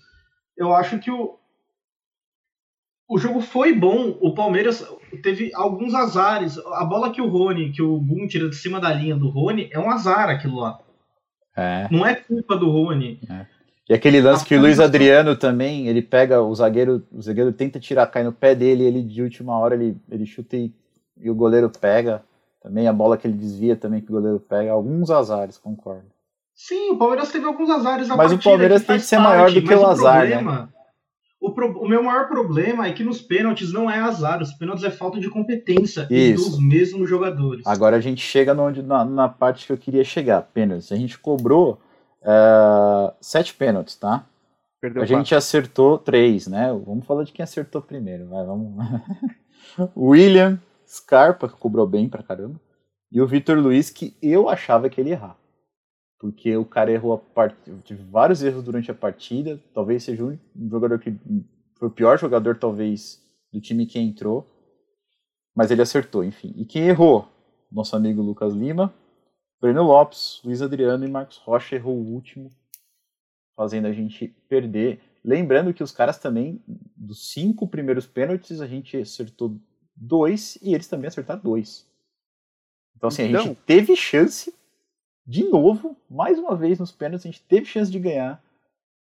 Eu 0.58 0.74
acho 0.74 0.98
que 0.98 1.12
o, 1.12 1.38
o 3.08 3.20
jogo 3.20 3.42
foi 3.42 3.74
bom. 3.74 4.18
O 4.20 4.34
Palmeiras 4.34 4.84
teve 5.22 5.52
alguns 5.54 5.94
azares. 5.94 6.58
A 6.58 6.84
bola 6.84 7.12
que 7.12 7.22
o 7.22 7.28
Rony, 7.28 7.72
que 7.72 7.84
o 7.84 8.00
Boom 8.00 8.28
tira 8.28 8.50
de 8.50 8.56
cima 8.56 8.80
da 8.80 8.92
linha 8.92 9.16
do 9.16 9.30
Rony, 9.30 9.70
é 9.72 9.80
um 9.80 9.92
azar 9.92 10.30
aquilo 10.30 10.60
lá. 10.60 10.80
É. 11.56 11.88
Não 11.92 12.06
é 12.06 12.16
culpa 12.16 12.56
do 12.58 12.70
Rony. 12.70 13.20
É. 13.30 13.46
E 13.90 13.94
aquele 13.94 14.22
lance 14.22 14.46
que 14.46 14.56
o 14.56 14.62
Luiz 14.62 14.80
Adriano 14.80 15.36
também, 15.36 15.88
ele 15.88 16.02
pega 16.02 16.42
o 16.42 16.56
zagueiro, 16.56 17.04
o 17.12 17.22
zagueiro 17.22 17.52
tenta 17.52 17.80
tirar, 17.80 18.08
cai 18.08 18.24
no 18.24 18.32
pé 18.32 18.56
dele, 18.56 18.86
ele 18.86 19.02
de 19.02 19.22
última 19.22 19.58
hora 19.58 19.76
ele, 19.76 19.98
ele 20.10 20.26
chuta 20.26 20.56
e, 20.56 20.74
e 21.20 21.30
o 21.30 21.36
goleiro 21.36 21.70
pega. 21.70 22.24
Também 22.62 22.88
a 22.88 22.94
bola 22.94 23.18
que 23.18 23.28
ele 23.28 23.38
desvia 23.38 23.76
também 23.76 24.00
que 24.00 24.10
o 24.10 24.16
goleiro 24.16 24.40
pega. 24.40 24.72
Alguns 24.72 25.10
azares, 25.10 25.58
concordo. 25.58 26.06
Sim, 26.54 26.92
o 26.92 26.98
Palmeiras 26.98 27.32
teve 27.32 27.46
alguns 27.46 27.70
azares 27.70 28.08
na 28.08 28.16
Mas 28.16 28.32
partida, 28.32 28.50
o 28.50 28.52
Palmeiras 28.52 28.82
que 28.82 28.88
tem 28.88 28.98
que 28.98 29.04
ser 29.04 29.16
parte, 29.18 29.28
maior 29.28 29.52
do 29.52 29.62
que 29.64 29.74
o 29.74 29.88
azar, 29.88 30.24
né? 30.24 30.36
problema, 30.36 30.62
né? 30.62 30.68
O, 31.42 31.52
pro, 31.52 31.72
o, 31.80 31.90
meu 31.90 32.04
maior 32.04 32.28
problema 32.28 32.86
é 32.86 32.94
que 32.94 33.04
nos 33.04 33.20
pênaltis 33.20 33.74
não 33.74 33.90
é 33.90 33.98
azar, 33.98 34.42
os 34.42 34.54
pênaltis 34.54 34.84
é 34.84 34.92
falta 34.92 35.20
de 35.20 35.28
competência 35.28 36.08
Isso. 36.10 36.52
dos 36.52 36.60
mesmos 36.64 37.10
jogadores. 37.10 37.66
Agora 37.66 37.98
a 37.98 38.00
gente 38.00 38.22
chega 38.22 38.54
no 38.54 38.62
onde, 38.62 38.84
na, 38.84 39.04
na 39.04 39.28
parte 39.28 39.66
que 39.66 39.74
eu 39.74 39.78
queria 39.78 40.04
chegar, 40.04 40.44
pênaltis. 40.54 40.92
A 40.92 40.96
gente 40.96 41.18
cobrou 41.18 41.82
Uh, 42.22 43.12
sete 43.20 43.54
pênaltis, 43.54 43.96
tá? 43.96 44.26
Perdeu 44.80 45.02
a 45.02 45.06
quatro. 45.06 45.18
gente 45.18 45.36
acertou 45.36 45.98
três, 45.98 46.48
né? 46.48 46.72
Vamos 46.86 47.06
falar 47.06 47.24
de 47.24 47.32
quem 47.32 47.44
acertou 47.44 47.82
primeiro, 47.82 48.28
vai, 48.28 48.46
vamos. 48.46 48.74
William 49.98 50.60
Scarpa, 50.88 51.48
que 51.48 51.56
cobrou 51.56 51.88
bem 51.88 52.08
pra 52.08 52.24
caramba, 52.24 52.60
e 53.12 53.20
o 53.20 53.28
Vitor 53.28 53.58
Luiz, 53.58 53.90
que 53.90 54.16
eu 54.22 54.50
achava 54.50 54.90
que 54.90 55.02
ele 55.02 55.10
ia 55.10 55.16
errar. 55.16 55.36
Porque 56.22 56.56
o 56.56 56.64
cara 56.64 56.92
errou 56.92 57.14
a 57.14 57.18
partida, 57.18 57.76
tive 57.84 58.04
vários 58.04 58.44
erros 58.44 58.64
durante 58.64 58.92
a 58.92 58.94
partida, 58.94 59.60
talvez 59.74 60.04
seja 60.04 60.24
um 60.24 60.70
jogador 60.70 61.00
que 61.00 61.12
foi 61.80 61.88
o 61.88 61.92
pior 61.92 62.20
jogador, 62.20 62.60
talvez, 62.60 63.20
do 63.52 63.60
time 63.60 63.88
que 63.88 63.98
entrou, 63.98 64.46
mas 65.56 65.72
ele 65.72 65.82
acertou, 65.82 66.24
enfim. 66.24 66.54
E 66.56 66.64
quem 66.64 66.84
errou? 66.84 67.28
Nosso 67.72 67.96
amigo 67.96 68.22
Lucas 68.22 68.54
Lima, 68.54 68.94
Breno 69.60 69.82
Lopes, 69.82 70.40
Luiz 70.46 70.62
Adriano 70.62 71.04
e 71.04 71.10
Marcos 71.10 71.38
Rocha 71.38 71.76
errou 71.76 71.98
o 71.98 72.14
último, 72.14 72.52
fazendo 73.56 73.88
a 73.88 73.92
gente 73.92 74.28
perder. 74.48 75.02
Lembrando 75.26 75.74
que 75.74 75.82
os 75.82 75.92
caras 75.92 76.20
também, 76.20 76.64
dos 76.96 77.32
cinco 77.32 77.68
primeiros 77.68 78.06
pênaltis, 78.06 78.62
a 78.62 78.68
gente 78.68 78.96
acertou 78.96 79.60
dois 79.96 80.56
e 80.62 80.76
eles 80.76 80.88
também 80.88 81.08
acertaram 81.08 81.42
dois. 81.42 81.84
Então, 82.96 83.08
assim, 83.08 83.24
então, 83.24 83.42
a 83.42 83.44
gente 83.46 83.60
teve 83.66 83.96
chance, 83.96 84.54
de 85.32 85.46
novo, 85.46 85.98
mais 86.10 86.38
uma 86.38 86.58
vez 86.58 86.78
nos 86.78 86.92
pênaltis, 86.92 87.26
a 87.26 87.32
gente 87.32 87.42
teve 87.44 87.66
chance 87.66 87.90
de 87.90 87.98
ganhar 87.98 88.44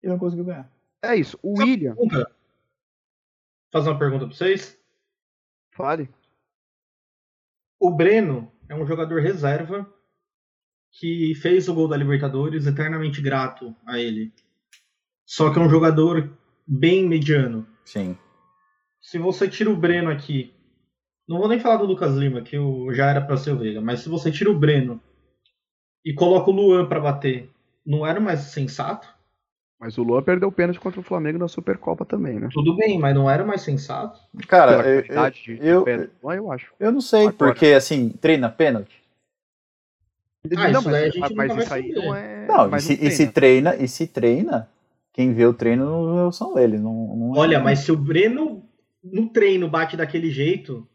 e 0.04 0.08
não 0.08 0.20
conseguiu 0.20 0.46
ganhar. 0.46 0.72
É 1.02 1.16
isso. 1.16 1.36
O 1.42 1.60
William. 1.60 1.96
Fazer 3.72 3.90
uma 3.90 3.98
pergunta 3.98 4.28
pra 4.28 4.36
vocês? 4.36 4.80
Fale. 5.72 6.08
O 7.80 7.90
Breno 7.90 8.52
é 8.70 8.76
um 8.76 8.86
jogador 8.86 9.20
reserva 9.20 9.92
que 10.92 11.34
fez 11.42 11.68
o 11.68 11.74
gol 11.74 11.88
da 11.88 11.98
Libertadores, 11.98 12.68
eternamente 12.68 13.20
grato 13.20 13.76
a 13.84 13.98
ele. 13.98 14.32
Só 15.26 15.52
que 15.52 15.58
é 15.58 15.62
um 15.64 15.70
jogador 15.70 16.38
bem 16.68 17.08
mediano. 17.08 17.66
Sim. 17.84 18.16
Se 19.02 19.18
você 19.18 19.50
tira 19.50 19.72
o 19.72 19.76
Breno 19.76 20.12
aqui, 20.12 20.54
não 21.28 21.40
vou 21.40 21.48
nem 21.48 21.60
falar 21.60 21.78
do 21.78 21.86
Lucas 21.86 22.14
Lima, 22.14 22.44
que 22.44 22.58
já 22.94 23.10
era 23.10 23.22
para 23.22 23.38
ser 23.38 23.54
o 23.54 23.58
Veiga, 23.58 23.82
mas 23.82 24.02
se 24.02 24.10
você 24.10 24.32
tira 24.32 24.52
o 24.52 24.60
Breno 24.60 25.02
e 26.06 26.14
coloca 26.14 26.50
o 26.50 26.54
Luan 26.54 26.86
para 26.86 27.00
bater, 27.00 27.50
não 27.86 28.06
era 28.06 28.20
mais 28.20 28.40
sensato? 28.42 29.08
Mas 29.80 29.98
o 29.98 30.04
Luan 30.04 30.22
perdeu 30.22 30.50
o 30.50 30.52
pênalti 30.52 30.80
contra 30.80 31.00
o 31.00 31.04
Flamengo 31.04 31.40
na 31.40 31.48
Supercopa 31.48 32.06
também, 32.06 32.40
né? 32.40 32.50
Tudo 32.52 32.76
bem, 32.76 33.00
mas 33.00 33.16
não 33.16 33.28
era 33.28 33.44
mais 33.44 33.62
sensato? 33.62 34.20
Cara, 34.48 34.88
eu, 34.88 35.04
eu, 35.60 35.86
eu, 35.88 36.32
eu, 36.32 36.52
acho. 36.52 36.72
Eu 36.80 36.92
não 36.92 37.02
sei, 37.02 37.22
Agora. 37.22 37.36
porque 37.36 37.68
assim, 37.68 38.10
treina 38.10 38.48
pênalti. 38.48 39.02
Ah, 40.56 40.70
não, 40.70 40.82
mas, 40.84 40.94
a 40.94 41.10
gente 41.10 41.36
mas 41.36 41.56
isso 41.56 41.74
aí 41.74 41.92
não 41.94 42.16
é. 42.16 42.48
Não, 42.48 42.76
e 42.76 42.82
se, 42.82 42.96
treina. 42.96 43.08
e 43.08 43.12
se, 43.12 43.28
treina, 43.28 43.76
e 43.76 43.88
se 43.88 44.08
treina, 44.08 44.70
quem 45.14 45.34
vê 45.34 45.46
o 45.46 45.54
treino 45.54 46.32
são 46.32 46.58
eles. 46.58 46.80
Não, 46.80 47.16
não 47.16 47.36
é 47.36 47.40
Olha, 47.40 47.60
mas 47.60 47.80
se 47.80 47.92
o 47.92 47.98
Breno 47.98 48.64
no 49.04 49.30
treino 49.30 49.68
bate 49.68 49.98
daquele 49.98 50.30
jeito. 50.30 50.88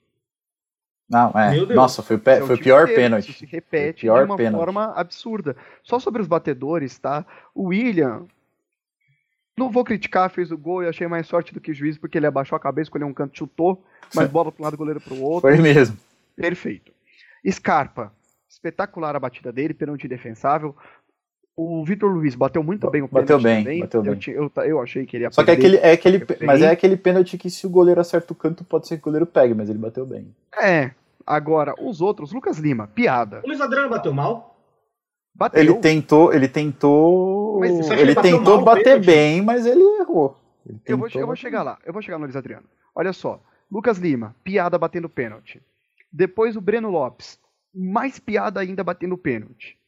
Não, 1.09 1.31
é. 1.31 1.55
Nossa, 1.75 2.03
foi, 2.03 2.17
é 2.17 2.41
foi 2.41 2.57
o 2.57 2.59
pior 2.59 2.87
pênalti. 2.89 3.31
Isso 3.31 3.39
se 3.41 3.47
repete 3.47 4.03
pior 4.03 4.27
de 4.27 4.33
uma 4.33 4.51
forma 4.51 4.93
absurda. 4.93 5.57
Só 5.83 6.01
sobre 6.01 6.21
os 6.21 6.29
batedores, 6.29 6.99
tá? 6.99 7.25
O 7.55 7.69
William. 7.69 8.27
Não 9.57 9.71
vou 9.71 9.85
criticar, 9.85 10.29
fez 10.31 10.51
o 10.51 10.59
gol 10.59 10.83
e 10.83 10.89
achei 10.89 11.07
mais 11.07 11.27
sorte 11.27 11.55
do 11.55 11.61
que 11.61 11.71
o 11.71 11.75
juiz, 11.75 11.97
porque 11.97 12.19
ele 12.19 12.27
abaixou 12.27 12.57
a 12.57 12.61
cabeça, 12.61 12.89
escolheu 12.89 13.07
um 13.07 13.15
canto, 13.15 13.39
chutou, 13.39 13.83
mas 14.15 14.29
bola 14.29 14.53
para 14.53 14.61
um 14.61 14.65
lado, 14.65 14.77
goleiro 14.77 15.01
para 15.01 15.15
o 15.15 15.23
outro. 15.23 15.49
Foi 15.49 15.57
mesmo. 15.57 15.97
Perfeito. 16.37 16.93
Scarpa, 17.51 18.13
espetacular 18.47 19.17
a 19.17 19.21
batida 19.21 19.51
dele, 19.51 19.73
pênalti 19.73 20.07
defensável. 20.07 20.77
O 21.57 21.83
Vitor 21.85 22.13
Luiz 22.13 22.35
bateu 22.35 22.63
muito 22.63 22.91
bem 22.91 23.01
o 23.01 23.09
pênalti 23.09 23.23
bateu 23.23 23.41
bem, 23.41 23.65
também. 23.65 23.81
Bateu 23.81 24.03
bem. 24.03 24.21
Eu, 24.27 24.53
eu, 24.55 24.63
eu, 24.65 24.81
achei 24.81 25.07
que 25.07 25.17
ele 25.17 25.25
ia 25.25 25.31
Só 25.31 25.43
que 25.43 25.51
é 25.51 25.55
aquele, 25.55 25.77
é 25.79 25.93
aquele, 25.93 26.27
mas 26.45 26.61
é 26.61 26.71
aquele 26.71 26.99
pênalti 26.99 27.39
que 27.39 27.49
se 27.49 27.67
o 27.67 27.71
goleiro 27.71 27.99
acerta 27.99 28.35
o 28.35 28.37
canto, 28.37 28.63
pode 28.63 28.87
ser 28.87 28.97
que 28.97 29.03
o 29.03 29.05
goleiro 29.05 29.25
pegue, 29.25 29.55
mas 29.55 29.71
ele 29.71 29.79
bateu 29.79 30.05
bem. 30.05 30.35
É. 30.61 30.91
Agora, 31.27 31.75
os 31.81 32.03
outros, 32.03 32.31
Lucas 32.31 32.59
Lima, 32.59 32.87
piada. 32.87 33.41
O 33.43 33.49
Luiz 33.49 33.61
Adriano 33.61 33.89
bateu 33.89 34.13
mal? 34.13 34.55
Bateu. 35.35 35.61
Ele 35.61 35.75
tentou, 35.75 36.33
ele 36.33 36.47
tentou, 36.47 37.59
mas, 37.59 37.91
ele, 37.91 38.01
ele 38.03 38.15
tentou 38.15 38.63
bater 38.63 39.05
bem, 39.05 39.43
mas 39.43 39.65
ele 39.65 39.83
errou. 40.01 40.39
Ele 40.67 40.81
eu, 40.87 40.99
vou, 40.99 41.09
eu 41.15 41.27
vou 41.27 41.37
chegar 41.37 41.63
lá, 41.63 41.79
eu 41.85 41.93
vou 41.93 42.03
chegar 42.03 42.19
no 42.19 42.25
Luiz 42.25 42.37
Adriano. 42.37 42.65
Olha 42.95 43.13
só, 43.13 43.41
Lucas 43.71 43.99
Lima, 43.99 44.37
piada 44.45 44.79
batendo 44.79 45.09
pênalti. 45.09 45.63
Depois 46.13 46.55
o 46.55 46.61
Breno 46.61 46.91
Lopes, 46.91 47.39
mais 47.75 48.19
piada 48.19 48.61
ainda 48.61 48.85
batendo 48.85 49.19
pênalti. 49.19 49.79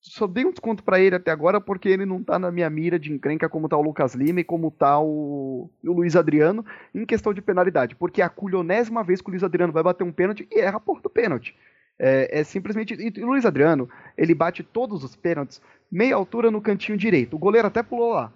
Só 0.00 0.26
dei 0.26 0.44
um 0.44 0.50
desconto 0.50 0.82
para 0.82 1.00
ele 1.00 1.16
até 1.16 1.30
agora 1.30 1.60
porque 1.60 1.88
ele 1.88 2.06
não 2.06 2.22
tá 2.22 2.38
na 2.38 2.52
minha 2.52 2.70
mira 2.70 2.98
de 2.98 3.12
encrenca 3.12 3.48
como 3.48 3.68
tá 3.68 3.76
o 3.76 3.82
Lucas 3.82 4.14
Lima 4.14 4.40
e 4.40 4.44
como 4.44 4.70
tá 4.70 5.00
o, 5.00 5.68
o 5.84 5.92
Luiz 5.92 6.14
Adriano 6.14 6.64
em 6.94 7.04
questão 7.04 7.34
de 7.34 7.42
penalidade. 7.42 7.96
Porque 7.96 8.22
é 8.22 8.24
a 8.24 8.28
culionésima 8.28 9.02
vez 9.02 9.20
que 9.20 9.28
o 9.28 9.32
Luiz 9.32 9.42
Adriano 9.42 9.72
vai 9.72 9.82
bater 9.82 10.04
um 10.04 10.12
pênalti 10.12 10.46
e 10.50 10.60
erra 10.60 10.76
a 10.76 10.80
porra 10.80 11.02
do 11.02 11.10
pênalti. 11.10 11.56
É, 11.98 12.40
é, 12.40 12.44
simplesmente. 12.44 12.94
E 12.94 13.22
o 13.22 13.26
Luiz 13.26 13.44
Adriano, 13.44 13.88
ele 14.16 14.34
bate 14.34 14.62
todos 14.62 15.02
os 15.02 15.16
pênaltis 15.16 15.60
meia 15.90 16.14
altura 16.14 16.50
no 16.50 16.60
cantinho 16.60 16.96
direito. 16.96 17.34
O 17.34 17.38
goleiro 17.38 17.66
até 17.66 17.82
pulou 17.82 18.12
lá. 18.12 18.32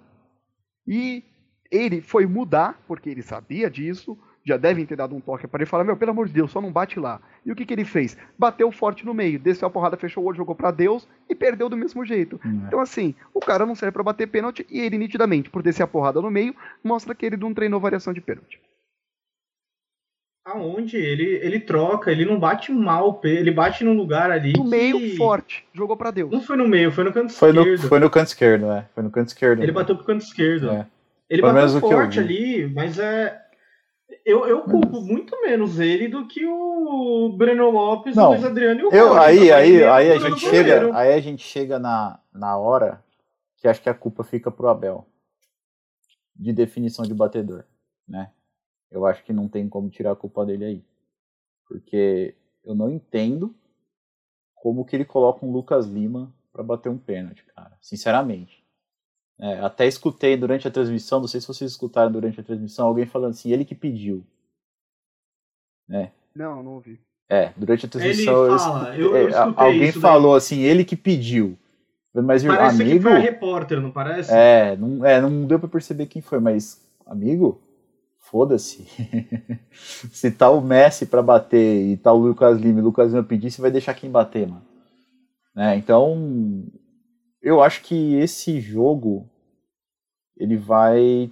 E 0.87 1.25
ele 1.70 2.01
foi 2.01 2.27
mudar, 2.27 2.83
porque 2.88 3.09
ele 3.09 3.22
sabia 3.22 3.70
disso, 3.70 4.18
já 4.44 4.57
devem 4.57 4.85
ter 4.85 4.96
dado 4.96 5.14
um 5.14 5.20
toque 5.20 5.46
para 5.46 5.62
ele 5.62 5.70
falar: 5.70 5.85
Meu, 5.85 5.96
pelo 5.96 6.11
amor 6.11 6.26
de 6.26 6.33
Deus, 6.33 6.50
só 6.50 6.61
não 6.61 6.72
bate 6.72 6.98
lá. 6.98 7.20
E 7.44 7.52
o 7.52 7.57
que, 7.57 7.64
que 7.64 7.72
ele 7.72 7.85
fez? 7.85 8.16
Bateu 8.38 8.70
forte 8.72 9.07
no 9.07 9.14
meio, 9.14 9.38
desceu 9.38 9.68
a 9.68 9.70
porrada, 9.70 9.96
fechou 9.96 10.22
o 10.22 10.26
olho, 10.26 10.37
jogou 10.37 10.55
para 10.55 10.70
Deus 10.70 11.09
e 11.28 11.35
perdeu 11.35 11.68
do 11.68 11.76
mesmo 11.76 12.05
jeito. 12.05 12.40
Hum, 12.44 12.62
é. 12.64 12.66
Então, 12.66 12.81
assim, 12.81 13.14
o 13.33 13.40
cara 13.40 13.66
não 13.66 13.74
serve 13.74 13.92
para 13.92 14.02
bater 14.02 14.26
pênalti 14.26 14.66
e 14.70 14.81
ele, 14.81 14.98
nitidamente, 14.98 15.50
por 15.50 15.62
descer 15.62 15.83
a 15.83 15.87
porrada 15.87 16.20
no 16.20 16.31
meio, 16.31 16.55
mostra 16.83 17.14
que 17.14 17.26
ele 17.26 17.37
não 17.37 17.55
treinou 17.55 17.81
variação 17.81 18.12
de 18.12 18.20
pênalti. 18.20 18.61
Aonde? 20.44 20.96
Ele, 20.96 21.38
ele 21.40 21.61
troca, 21.61 22.11
ele 22.11 22.24
não 22.24 22.38
bate 22.38 22.72
mal, 22.72 23.20
ele 23.22 23.52
bate 23.52 23.85
num 23.85 23.94
lugar 23.94 24.28
ali. 24.28 24.52
No 24.55 24.64
que... 24.64 24.70
meio, 24.70 25.16
forte, 25.16 25.64
jogou 25.72 25.96
para 25.96 26.11
Deus. 26.11 26.33
Não 26.33 26.40
foi 26.40 26.57
no 26.57 26.66
meio, 26.66 26.90
foi 26.90 27.05
no 27.05 27.12
canto 27.12 27.33
foi 27.33 27.50
esquerdo. 27.50 27.83
No, 27.83 27.88
foi 27.88 28.00
no 28.00 28.11
canto 28.11 28.26
esquerdo, 28.26 28.72
é. 28.72 28.88
Foi 28.92 29.02
no 29.05 29.11
canto 29.11 29.28
esquerdo. 29.28 29.62
Ele 29.62 29.70
bateu 29.70 29.94
pro 29.94 30.05
canto 30.05 30.24
esquerdo. 30.24 30.70
É. 30.70 30.87
Ele 31.31 31.40
Pelo 31.40 31.55
bateu 31.55 31.81
forte 31.81 32.18
ali, 32.18 32.66
mas 32.74 32.98
é 32.98 33.41
eu, 34.25 34.47
eu 34.47 34.63
culpo 34.63 35.01
muito 35.01 35.41
menos 35.43 35.79
ele 35.79 36.09
do 36.09 36.27
que 36.27 36.47
o 36.47 37.35
Breno 37.37 37.71
Lopes, 37.71 38.17
não, 38.17 38.27
o 38.27 38.31
Luiz 38.31 38.45
Adriano 38.45 38.81
e 38.81 38.85
o 38.85 38.93
eu, 38.93 39.15
Aí, 39.15 39.51
aí, 39.51 39.85
aí, 39.85 40.13
a 40.13 40.19
gente 40.19 40.41
chega, 40.41 40.97
aí 40.97 41.13
a 41.13 41.21
gente 41.21 41.43
chega 41.43 41.79
na, 41.79 42.21
na 42.33 42.57
hora 42.57 43.03
que 43.57 43.69
acho 43.69 43.81
que 43.81 43.89
a 43.89 43.95
culpa 43.95 44.25
fica 44.25 44.51
pro 44.51 44.69
Abel. 44.69 45.07
De 46.35 46.53
definição 46.53 47.05
de 47.05 47.15
batedor, 47.15 47.65
né? 48.09 48.33
Eu 48.91 49.07
acho 49.07 49.23
que 49.23 49.33
não 49.33 49.49
tem 49.49 49.69
como 49.69 49.91
tirar 49.91 50.13
a 50.13 50.17
culpa 50.17 50.45
dele 50.45 50.65
aí. 50.65 50.85
Porque 51.69 52.35
eu 52.65 52.75
não 52.75 52.91
entendo 52.91 53.55
como 54.55 54.85
que 54.85 54.97
ele 54.97 55.05
coloca 55.05 55.45
um 55.45 55.53
Lucas 55.53 55.87
Lima 55.87 56.35
para 56.53 56.63
bater 56.63 56.89
um 56.89 56.99
pênalti, 56.99 57.45
cara. 57.55 57.77
Sinceramente. 57.81 58.62
É, 59.42 59.59
até 59.59 59.88
escutei 59.88 60.37
durante 60.37 60.68
a 60.68 60.70
transmissão, 60.70 61.18
não 61.18 61.26
sei 61.26 61.40
se 61.40 61.48
vocês 61.48 61.72
escutaram 61.72 62.12
durante 62.12 62.38
a 62.38 62.44
transmissão, 62.44 62.87
alguém 62.87 63.07
falando 63.07 63.33
assim, 63.33 63.50
ele 63.52 63.64
que 63.64 63.74
pediu. 63.74 64.24
Né? 65.88 66.12
Não, 66.35 66.62
não 66.62 66.74
ouvi. 66.74 67.00
É, 67.28 67.52
durante 67.57 67.87
a 67.87 67.88
transmissão 67.88 68.46
Ele 68.46 68.59
fala, 68.59 68.96
eu- 68.96 69.16
eu 69.16 69.26
é, 69.26 69.31
escutei 69.31 69.64
alguém 69.66 69.83
isso 69.88 70.00
daí. 70.00 70.11
falou 70.12 70.35
assim, 70.37 70.61
ele 70.61 70.85
que 70.85 70.94
pediu. 70.96 71.59
Mas 72.14 72.44
Parece 72.44 72.83
amigo, 72.83 72.96
que 72.98 73.02
foi 73.02 73.12
a 73.12 73.18
repórter, 73.18 73.81
não 73.81 73.90
parece? 73.90 74.31
é, 74.33 74.76
não, 74.76 75.05
é, 75.05 75.20
não 75.20 75.44
deu 75.46 75.59
pra 75.59 75.68
perceber 75.68 76.07
quem 76.07 76.20
foi, 76.22 76.38
mas 76.38 76.81
amigo, 77.07 77.61
foda-se. 78.20 78.87
Se 79.72 80.31
tá 80.31 80.50
o 80.50 80.61
Messi 80.61 81.07
pra 81.07 81.22
bater 81.22 81.87
e 81.87 81.96
tá 81.96 82.12
o 82.12 82.18
Lucas 82.18 82.61
Lima 82.61 82.78
e 82.78 82.83
o 82.83 82.85
Lucas 82.85 83.11
Lima 83.12 83.24
pedir, 83.24 83.50
você 83.50 83.62
vai 83.62 83.70
deixar 83.70 83.94
quem 83.94 84.11
bater, 84.11 84.46
mano. 84.46 84.62
Né, 85.55 85.76
Então, 85.76 86.64
eu 87.40 87.62
acho 87.62 87.83
que 87.83 88.14
esse 88.16 88.61
jogo 88.61 89.26
ele 90.37 90.57
vai 90.57 91.31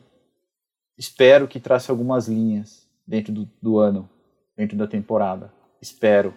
espero 0.96 1.48
que 1.48 1.58
trace 1.58 1.90
algumas 1.90 2.28
linhas 2.28 2.86
dentro 3.06 3.32
do, 3.32 3.48
do 3.60 3.78
ano, 3.78 4.08
dentro 4.56 4.76
da 4.76 4.86
temporada. 4.86 5.52
Espero. 5.80 6.34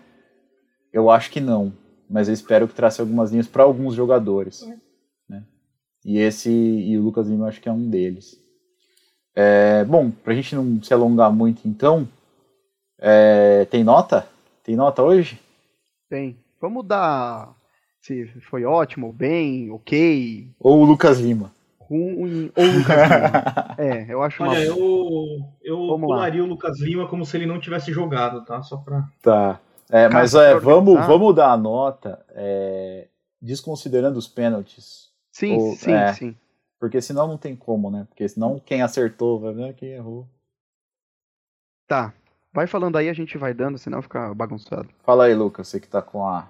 Eu 0.92 1.10
acho 1.10 1.30
que 1.32 1.42
não, 1.42 1.74
mas 2.10 2.28
eu 2.28 2.34
espero 2.34 2.68
que 2.68 2.74
trace 2.74 3.02
algumas 3.02 3.32
linhas 3.32 3.48
para 3.48 3.64
alguns 3.64 3.94
jogadores. 3.94 4.66
Né? 5.28 5.44
E 6.06 6.18
esse 6.18 6.50
e 6.50 6.98
o 6.98 7.02
Lucas 7.02 7.28
Lima 7.28 7.46
eu 7.46 7.50
acho 7.50 7.62
que 7.62 7.70
é 7.70 7.72
um 7.72 7.90
deles. 7.90 8.42
É, 9.36 9.84
bom, 9.86 10.12
pra 10.12 10.34
gente 10.34 10.56
não 10.56 10.82
se 10.82 10.94
alongar 10.94 11.32
muito, 11.32 11.68
então, 11.68 12.08
é, 13.00 13.66
tem 13.66 13.84
nota? 13.84 14.28
Tem 14.64 14.76
nota 14.76 15.02
hoje? 15.02 15.40
Tem. 16.08 16.38
Vamos 16.62 16.86
dar 16.86 17.56
se 18.04 18.28
foi 18.50 18.66
ótimo, 18.66 19.14
bem, 19.14 19.72
ok, 19.72 20.54
Ou 20.60 20.82
o 20.82 20.86
Lucas 20.86 21.20
Lima? 21.20 21.54
Ruim 21.98 22.52
ou 22.56 22.66
Lucas 22.66 22.96
Lima. 22.98 23.76
É, 23.78 24.14
eu 24.14 24.22
acho 24.22 24.44
uma. 24.44 24.52
Olha, 24.52 24.64
eu, 24.64 24.78
eu 25.62 25.88
Vamos 25.88 26.10
lá. 26.10 26.16
pularia 26.18 26.44
o 26.44 26.48
Lucas 26.48 26.80
Lima 26.80 27.08
como 27.08 27.26
se 27.26 27.36
ele 27.36 27.46
não 27.46 27.60
tivesse 27.60 27.92
jogado, 27.92 28.46
tá? 28.46 28.62
Só 28.62 28.78
pra. 28.78 29.08
Tá. 29.22 29.60
É, 29.90 30.08
mas 30.10 30.34
é, 30.34 30.56
vamos, 30.58 30.94
vamos 31.06 31.36
dar 31.36 31.52
a 31.52 31.58
nota 31.58 32.26
é, 32.30 33.08
desconsiderando 33.42 34.18
os 34.18 34.28
pênaltis. 34.28 35.12
Sim, 35.32 35.58
ou- 35.58 35.76
sim, 35.76 35.92
é. 35.92 36.14
sim. 36.14 36.36
Porque 36.80 37.02
senão 37.02 37.28
não 37.28 37.38
tem 37.38 37.56
como, 37.56 37.90
né? 37.90 38.06
Porque 38.10 38.28
senão 38.28 38.60
quem 38.60 38.82
acertou 38.82 39.40
vai 39.40 39.54
ver 39.54 39.74
quem 39.74 39.90
errou. 39.90 40.28
Tá. 41.88 42.14
Vai 42.52 42.68
falando 42.68 42.98
aí, 42.98 43.10
a 43.10 43.14
gente 43.14 43.38
vai 43.38 43.54
dando, 43.54 43.78
senão 43.78 44.02
fica 44.02 44.34
bagunçado. 44.34 44.88
Fala 45.04 45.26
aí, 45.26 45.34
Lucas, 45.34 45.68
você 45.68 45.80
que 45.80 45.88
tá 45.88 46.02
com 46.02 46.26
a, 46.28 46.48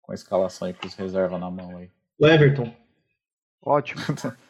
com 0.00 0.12
a 0.12 0.14
escalação 0.14 0.66
aí 0.66 0.74
com 0.74 0.86
os 0.86 0.94
reservas 0.94 1.38
na 1.38 1.50
mão 1.50 1.76
aí. 1.76 1.90
O 2.18 2.26
Everton. 2.26 2.74
Ótimo. 3.62 4.00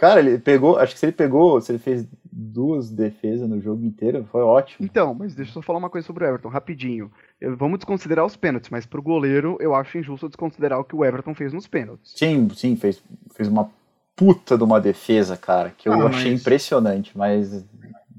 Cara, 0.00 0.18
ele 0.20 0.38
pegou, 0.38 0.78
acho 0.78 0.94
que 0.94 0.98
se 0.98 1.04
ele 1.04 1.12
pegou, 1.12 1.60
se 1.60 1.70
ele 1.72 1.78
fez 1.78 2.06
duas 2.32 2.88
defesas 2.88 3.46
no 3.46 3.60
jogo 3.60 3.84
inteiro, 3.84 4.24
foi 4.32 4.40
ótimo. 4.40 4.82
Então, 4.82 5.12
mas 5.12 5.34
deixa 5.34 5.50
eu 5.50 5.54
só 5.54 5.60
falar 5.60 5.78
uma 5.78 5.90
coisa 5.90 6.06
sobre 6.06 6.24
o 6.24 6.26
Everton, 6.26 6.48
rapidinho. 6.48 7.12
Eu- 7.38 7.54
vamos 7.54 7.78
desconsiderar 7.80 8.24
os 8.24 8.34
pênaltis, 8.34 8.70
mas 8.70 8.86
pro 8.86 9.02
goleiro 9.02 9.58
eu 9.60 9.74
acho 9.74 9.98
injusto 9.98 10.26
desconsiderar 10.26 10.80
o 10.80 10.84
que 10.84 10.96
o 10.96 11.04
Everton 11.04 11.34
fez 11.34 11.52
nos 11.52 11.66
pênaltis. 11.66 12.14
Sim, 12.16 12.48
sim, 12.54 12.76
fez, 12.76 13.02
fez 13.34 13.46
uma 13.46 13.70
puta 14.16 14.56
de 14.56 14.64
uma 14.64 14.80
defesa, 14.80 15.36
cara, 15.36 15.68
que 15.68 15.86
eu 15.86 15.92
Ah, 15.92 16.06
achei 16.08 16.30
mas- 16.32 16.40
impressionante, 16.40 17.12
mas 17.14 17.62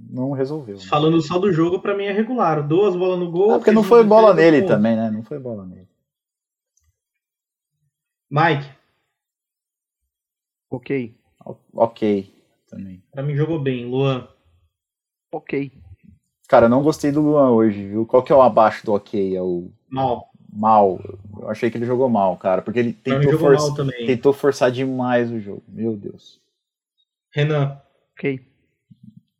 não 0.08 0.34
resolveu. 0.34 0.76
né? 0.76 0.84
Falando 0.88 1.20
só 1.20 1.39
do 1.39 1.52
jogo, 1.52 1.80
pra 1.80 1.98
mim 1.98 2.04
é 2.04 2.12
regular. 2.12 2.62
Duas 2.62 2.96
bolas 2.96 3.17
no 3.17 3.32
gol. 3.32 3.54
Ah, 3.56 3.58
porque 3.58 3.72
não 3.72 3.82
foi 3.82 4.04
bola 4.04 4.36
nele 4.36 4.62
também, 4.67 4.96
né? 4.96 5.10
Não 5.10 5.24
foi 5.24 5.39
bola 5.39 5.65
nele. 5.65 5.88
Mike, 8.30 8.70
Ok. 10.70 11.15
Ok, 11.73 12.34
também. 12.67 13.04
pra 13.12 13.23
mim 13.23 13.36
jogou 13.36 13.60
bem. 13.60 13.86
Luan. 13.86 14.27
Ok. 15.32 15.71
Cara, 16.47 16.65
eu 16.65 16.69
não 16.69 16.84
gostei 16.84 17.12
do 17.12 17.21
Luan 17.21 17.51
hoje, 17.51 17.88
viu? 17.88 18.06
Qual 18.06 18.21
que 18.23 18.32
é 18.32 18.36
o 18.36 18.41
abaixo 18.41 18.86
do 18.86 18.93
ok? 18.93 19.36
É 19.36 19.41
o 19.41 19.71
Mal. 19.89 20.30
mal. 20.51 20.99
Eu 21.39 21.49
achei 21.49 21.71
que 21.71 21.77
ele 21.77 21.86
jogou 21.86 22.10
mal, 22.10 22.36
cara, 22.38 22.62
porque 22.62 22.80
ele 22.80 22.91
tentou, 22.93 23.75
também. 23.75 24.06
tentou 24.06 24.34
forçar 24.34 24.69
demais 24.71 25.32
o 25.32 25.39
jogo. 25.39 25.63
Meu 25.67 25.95
Deus. 25.95 26.41
Renan. 27.34 27.82
Ok. 28.13 28.45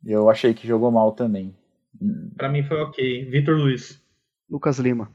Eu 0.04 0.30
achei 0.30 0.54
que 0.54 0.66
jogou 0.66 0.90
mal 0.90 1.12
também. 1.12 1.54
Pra 2.36 2.48
mim 2.48 2.62
foi 2.62 2.80
ok. 2.80 3.24
Vitor 3.26 3.56
Luiz. 3.56 4.02
Lucas 4.50 4.78
Lima. 4.78 5.10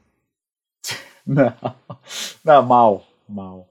Não, 1.26 1.52
não 2.42 2.62
mal, 2.62 3.06
mal. 3.28 3.67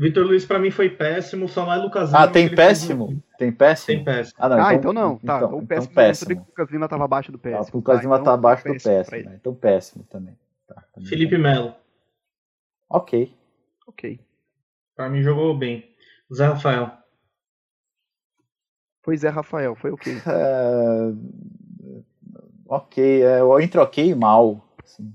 Vitor 0.00 0.24
Luiz 0.24 0.46
pra 0.46 0.58
mim 0.58 0.70
foi 0.70 0.88
péssimo, 0.88 1.46
só 1.46 1.66
não 1.66 1.72
é 1.74 1.76
Lucas 1.76 2.14
Ah, 2.14 2.20
Lima 2.22 2.32
tem 2.32 2.46
ele 2.46 2.56
fez 2.56 2.68
péssimo? 2.68 3.04
um- 3.10 3.20
Tem 3.36 3.52
péssimo? 3.52 3.86
Tem 3.86 4.04
péssimo. 4.04 4.34
Ah, 4.38 4.48
não, 4.48 4.64
ah, 4.64 4.74
então, 4.74 4.92
não. 4.94 5.18
Tá, 5.18 5.36
Então, 5.36 5.36
então, 5.36 5.48
então 5.58 5.66
péssimo. 5.66 5.94
péssimo. 5.94 6.10
Eu 6.10 6.14
sabia 6.14 6.36
que 6.36 6.42
o 6.42 6.46
Lucas 6.48 6.70
Lima 6.70 6.88
tava 6.88 7.04
abaixo 7.04 7.30
do 7.32 7.36
Ah, 7.36 7.40
péssimo. 7.42 7.68
o 7.74 7.76
Lucas 7.76 7.96
tá? 7.96 8.02
Lima 8.02 8.14
Então, 8.14 8.24
tá 8.24 8.32
abaixo 8.32 8.64
do 8.64 8.72
péssimo 8.72 8.94
péssimo, 8.96 9.16
ele. 9.18 9.28
né? 9.28 9.36
Então 9.38 9.54
péssimo 9.54 10.04
também. 10.04 10.38
Tá, 10.66 10.82
também 10.94 11.08
Felipe 11.08 11.36
tá. 11.36 11.42
Melo. 11.42 11.74
Ok. 12.88 13.36
Ok. 13.86 14.20
Pra 14.96 15.08
mim 15.10 15.22
jogou 15.22 15.54
bem. 15.56 15.94
Zé 16.32 16.46
Rafael. 16.46 16.90
Foi 19.02 19.16
Zé 19.18 19.28
Rafael, 19.28 19.74
foi 19.76 19.90
ok. 19.90 20.12
É, 20.26 21.12
Ok, 22.66 23.22
é, 23.22 23.40
entre 23.62 23.80
ok 23.80 24.08
e 24.10 24.14
mal. 24.14 24.64
assim. 24.82 25.12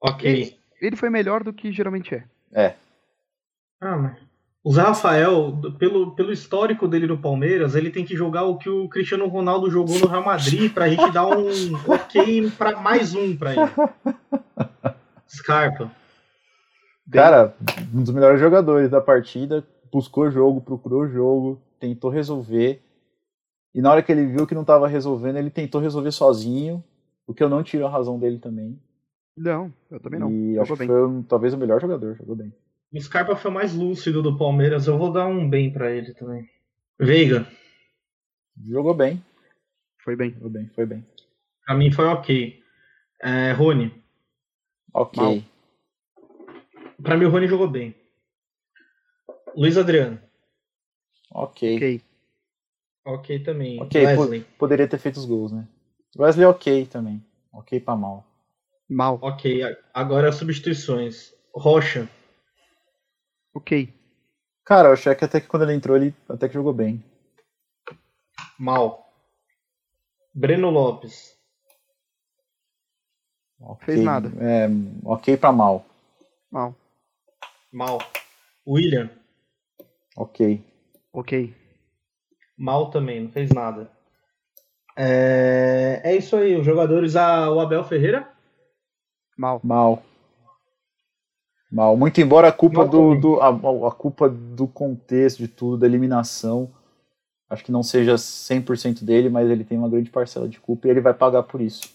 Ok. 0.00 0.56
Ele 0.80 0.94
foi 0.94 1.08
melhor 1.10 1.42
do 1.42 1.52
que 1.52 1.72
geralmente 1.72 2.14
é. 2.14 2.24
É. 2.52 2.74
Ah, 3.86 3.96
mas. 3.96 4.18
O 4.64 4.72
Zé 4.72 4.82
Rafael, 4.82 5.56
pelo, 5.78 6.16
pelo 6.16 6.32
histórico 6.32 6.88
dele 6.88 7.06
no 7.06 7.16
Palmeiras, 7.18 7.76
ele 7.76 7.88
tem 7.88 8.04
que 8.04 8.16
jogar 8.16 8.42
o 8.46 8.58
que 8.58 8.68
o 8.68 8.88
Cristiano 8.88 9.28
Ronaldo 9.28 9.70
jogou 9.70 9.96
no 10.00 10.08
Real 10.08 10.24
Madrid 10.24 10.72
pra 10.74 10.88
gente 10.88 11.08
dar 11.12 11.24
um 11.26 11.46
ok 11.86 12.50
pra 12.58 12.80
mais 12.80 13.14
um 13.14 13.36
pra 13.36 13.52
ele. 13.52 13.60
Scarpa. 15.28 15.90
Cara, 17.12 17.54
um 17.94 18.02
dos 18.02 18.12
melhores 18.12 18.40
jogadores 18.40 18.90
da 18.90 19.00
partida, 19.00 19.64
buscou 19.92 20.24
o 20.24 20.30
jogo, 20.32 20.60
procurou 20.60 21.02
o 21.02 21.08
jogo, 21.08 21.60
tentou 21.78 22.10
resolver. 22.10 22.82
E 23.72 23.80
na 23.80 23.92
hora 23.92 24.02
que 24.02 24.10
ele 24.10 24.26
viu 24.26 24.48
que 24.48 24.54
não 24.54 24.62
estava 24.62 24.88
resolvendo, 24.88 25.36
ele 25.36 25.50
tentou 25.50 25.80
resolver 25.80 26.10
sozinho, 26.10 26.82
o 27.24 27.32
que 27.32 27.42
eu 27.42 27.48
não 27.48 27.62
tiro 27.62 27.86
a 27.86 27.90
razão 27.90 28.18
dele 28.18 28.40
também. 28.40 28.76
Não, 29.36 29.72
eu 29.90 30.00
também 30.00 30.18
não. 30.18 30.28
E 30.32 30.54
Jogou 30.54 30.62
acho 30.62 30.72
que 30.72 30.78
bem. 30.80 30.88
foi 30.88 31.06
um- 31.06 31.22
talvez 31.22 31.54
o 31.54 31.58
melhor 31.58 31.80
jogador, 31.80 32.16
jogou 32.16 32.34
bem. 32.34 32.52
O 32.92 33.00
Scarpa 33.00 33.36
foi 33.36 33.50
o 33.50 33.54
mais 33.54 33.74
lúcido 33.74 34.22
do 34.22 34.36
Palmeiras. 34.38 34.86
Eu 34.86 34.96
vou 34.98 35.12
dar 35.12 35.26
um 35.26 35.48
bem 35.48 35.72
pra 35.72 35.90
ele 35.90 36.14
também. 36.14 36.48
Veiga. 36.98 37.46
Jogou 38.64 38.94
bem, 38.94 39.22
Foi 40.02 40.16
bem. 40.16 40.30
jogou 40.32 40.48
bem, 40.48 40.68
foi 40.74 40.86
bem. 40.86 41.06
Pra 41.64 41.74
mim 41.74 41.90
foi 41.92 42.06
ok. 42.06 42.62
É, 43.22 43.52
Rony. 43.52 43.92
Ok. 44.94 45.22
Mal. 45.22 45.42
Pra 47.02 47.16
mim 47.16 47.26
o 47.26 47.30
Rony 47.30 47.46
jogou 47.46 47.68
bem. 47.68 47.94
Luiz 49.54 49.76
Adriano. 49.76 50.18
Ok. 51.30 51.76
Ok. 51.76 52.02
Ok 53.04 53.38
também. 53.40 53.80
Ok, 53.80 54.00
po- 54.02 54.06
Wesley. 54.22 54.40
poderia 54.58 54.88
ter 54.88 54.98
feito 54.98 55.16
os 55.18 55.26
gols, 55.26 55.52
né? 55.52 55.68
Wesley 56.18 56.46
ok 56.46 56.86
também. 56.86 57.24
Ok 57.52 57.78
pra 57.80 57.94
mal. 57.94 58.26
Mal. 58.88 59.18
Ok, 59.22 59.60
agora 59.92 60.28
as 60.30 60.36
substituições. 60.36 61.32
Rocha. 61.54 62.08
Ok. 63.56 63.88
Cara, 64.66 64.88
eu 64.88 64.92
achei 64.92 65.14
que 65.14 65.24
até 65.24 65.40
que 65.40 65.46
quando 65.48 65.62
ele 65.62 65.72
entrou, 65.72 65.96
ele 65.96 66.14
até 66.28 66.46
que 66.46 66.52
jogou 66.52 66.74
bem. 66.74 67.02
Mal. 68.58 69.10
Breno 70.34 70.68
Lopes. 70.68 71.34
Ok, 73.58 73.86
Fez 73.86 74.04
nada. 74.04 74.28
É, 74.44 74.68
ok 75.02 75.38
pra 75.38 75.52
mal. 75.52 75.86
Mal. 76.50 76.76
Mal. 77.72 77.98
William. 78.66 79.08
Ok. 80.14 80.62
Ok. 81.10 81.54
Mal 82.58 82.90
também, 82.90 83.22
não 83.22 83.30
fez 83.30 83.48
nada. 83.50 83.90
É, 84.98 86.02
é 86.04 86.14
isso 86.14 86.36
aí, 86.36 86.54
os 86.54 86.66
jogadores. 86.66 87.16
Ah, 87.16 87.50
o 87.50 87.58
Abel 87.58 87.84
Ferreira. 87.84 88.30
Mal. 89.34 89.62
Mal. 89.64 90.02
Mal. 91.76 91.96
Muito 91.96 92.20
embora 92.22 92.48
a 92.48 92.52
culpa 92.52 92.86
do, 92.86 93.14
do 93.14 93.40
a, 93.40 93.48
a 93.48 93.90
culpa 93.92 94.28
do 94.30 94.66
contexto 94.66 95.38
de 95.38 95.48
tudo, 95.48 95.76
da 95.76 95.86
eliminação, 95.86 96.70
acho 97.50 97.62
que 97.62 97.70
não 97.70 97.82
seja 97.82 98.14
100% 98.14 99.04
dele, 99.04 99.28
mas 99.28 99.50
ele 99.50 99.62
tem 99.62 99.76
uma 99.76 99.88
grande 99.88 100.08
parcela 100.10 100.48
de 100.48 100.58
culpa 100.58 100.88
e 100.88 100.90
ele 100.90 101.02
vai 101.02 101.12
pagar 101.12 101.42
por 101.42 101.60
isso. 101.60 101.94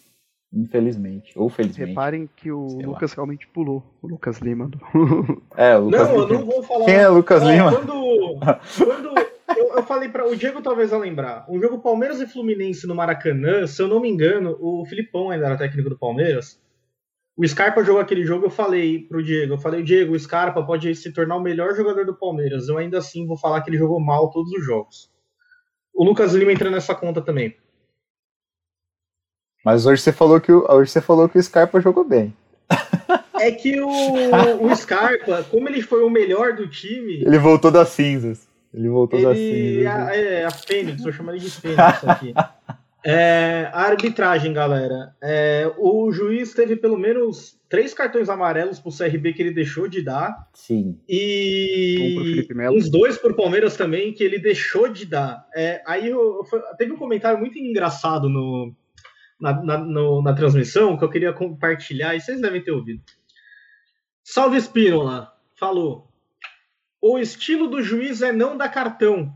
Infelizmente. 0.53 1.31
Ou 1.35 1.49
felizmente. 1.49 1.89
Reparem 1.89 2.29
que 2.35 2.51
o 2.51 2.69
Sei 2.69 2.81
lá. 2.85 2.87
Lucas 2.93 3.13
realmente 3.13 3.47
pulou. 3.47 3.81
O 4.01 4.07
Lucas 4.07 4.37
Lima. 4.39 4.67
do- 4.67 4.79
É, 5.57 5.77
o 5.77 5.85
Lucas 5.85 6.07
não, 6.09 6.15
eu 6.15 6.27
Lima. 6.27 6.39
não 6.39 6.45
vou 6.45 6.63
falar. 6.63 6.85
Quem 6.85 6.93
é 6.95 7.07
Lucas 7.07 7.41
Ó, 7.41 7.49
Lima? 7.49 7.71
Quando, 7.71 8.39
quando 8.77 9.17
eu, 9.57 9.75
eu 9.77 9.83
falei 9.83 10.09
para 10.09 10.27
o 10.27 10.35
Diego, 10.35 10.61
talvez 10.61 10.91
vai 10.91 10.99
lembrar. 10.99 11.45
Um 11.49 11.59
jogo 11.59 11.79
Palmeiras 11.79 12.19
e 12.21 12.27
Fluminense 12.27 12.85
no 12.85 12.93
Maracanã, 12.93 13.65
se 13.65 13.81
eu 13.81 13.87
não 13.87 13.99
me 14.01 14.09
engano, 14.09 14.57
o 14.59 14.85
Filipão 14.85 15.29
ainda 15.29 15.45
era 15.47 15.57
técnico 15.57 15.89
do 15.89 15.97
Palmeiras. 15.97 16.59
O 17.37 17.47
Scarpa 17.47 17.83
jogou 17.83 18.01
aquele 18.01 18.25
jogo, 18.25 18.45
eu 18.45 18.49
falei 18.49 18.99
pro 18.99 19.23
Diego, 19.23 19.53
eu 19.53 19.57
falei, 19.57 19.81
Diego, 19.81 20.13
o 20.13 20.19
Scarpa 20.19 20.63
pode 20.63 20.93
se 20.95 21.11
tornar 21.13 21.37
o 21.37 21.41
melhor 21.41 21.73
jogador 21.75 22.05
do 22.05 22.13
Palmeiras. 22.13 22.67
Eu 22.67 22.77
ainda 22.77 22.97
assim 22.97 23.25
vou 23.25 23.37
falar 23.37 23.61
que 23.61 23.69
ele 23.69 23.77
jogou 23.77 23.99
mal 23.99 24.29
todos 24.29 24.51
os 24.51 24.65
jogos. 24.65 25.09
O 25.93 26.03
Lucas 26.03 26.33
Lima 26.33 26.51
entra 26.51 26.69
nessa 26.69 26.93
conta 26.93 27.21
também. 27.21 27.55
Mas 29.63 29.85
hoje 29.85 30.01
você 30.01 30.11
falou 30.11 30.41
que 30.41 30.51
o, 30.51 30.65
hoje 30.69 30.91
você 30.91 31.01
falou 31.01 31.29
que 31.29 31.37
o 31.37 31.43
Scarpa 31.43 31.79
jogou 31.79 32.03
bem. 32.03 32.35
É 33.39 33.51
que 33.51 33.79
o, 33.79 33.89
o 33.89 34.75
Scarpa, 34.75 35.43
como 35.49 35.69
ele 35.69 35.81
foi 35.81 36.03
o 36.03 36.09
melhor 36.09 36.53
do 36.53 36.67
time. 36.67 37.23
Ele 37.23 37.37
voltou 37.37 37.71
das 37.71 37.89
cinzas. 37.89 38.47
Ele 38.73 38.89
voltou 38.89 39.19
ele, 39.19 39.27
das 39.27 39.37
cinzas. 39.37 39.87
A, 39.87 40.15
é, 40.15 40.45
a 40.45 40.51
Fênix, 40.51 41.01
vou 41.01 41.11
chamar 41.11 41.33
ele 41.33 41.41
de 41.41 41.51
Fênix 41.51 42.03
aqui. 42.07 42.33
É, 43.03 43.69
a 43.73 43.81
arbitragem, 43.81 44.53
galera. 44.53 45.15
É, 45.21 45.71
o 45.77 46.11
juiz 46.11 46.53
teve 46.53 46.75
pelo 46.75 46.97
menos 46.97 47.59
três 47.67 47.93
cartões 47.93 48.29
amarelos 48.29 48.79
pro 48.79 48.95
CRB 48.95 49.33
que 49.33 49.41
ele 49.41 49.53
deixou 49.53 49.87
de 49.87 50.03
dar. 50.03 50.47
Sim. 50.53 50.99
E 51.09 52.47
um 52.51 52.77
uns 52.77 52.91
dois 52.91 53.17
pro 53.17 53.35
Palmeiras 53.35 53.75
também 53.75 54.13
que 54.13 54.23
ele 54.23 54.37
deixou 54.37 54.87
de 54.87 55.05
dar. 55.05 55.47
É, 55.55 55.81
aí 55.85 56.09
eu, 56.09 56.43
teve 56.77 56.91
um 56.91 56.97
comentário 56.97 57.39
muito 57.39 57.57
engraçado 57.57 58.29
no, 58.29 58.71
na, 59.39 59.63
na, 59.63 59.77
no, 59.79 60.21
na 60.21 60.33
transmissão 60.33 60.95
que 60.95 61.03
eu 61.03 61.09
queria 61.09 61.33
compartilhar 61.33 62.15
e 62.15 62.21
vocês 62.21 62.39
devem 62.39 62.63
ter 62.63 62.71
ouvido. 62.71 63.01
Salve 64.23 64.57
Espínola, 64.57 65.33
falou. 65.55 66.07
O 67.01 67.17
estilo 67.17 67.67
do 67.67 67.81
juiz 67.81 68.21
é 68.21 68.31
não 68.31 68.55
dar 68.55 68.69
cartão. 68.69 69.35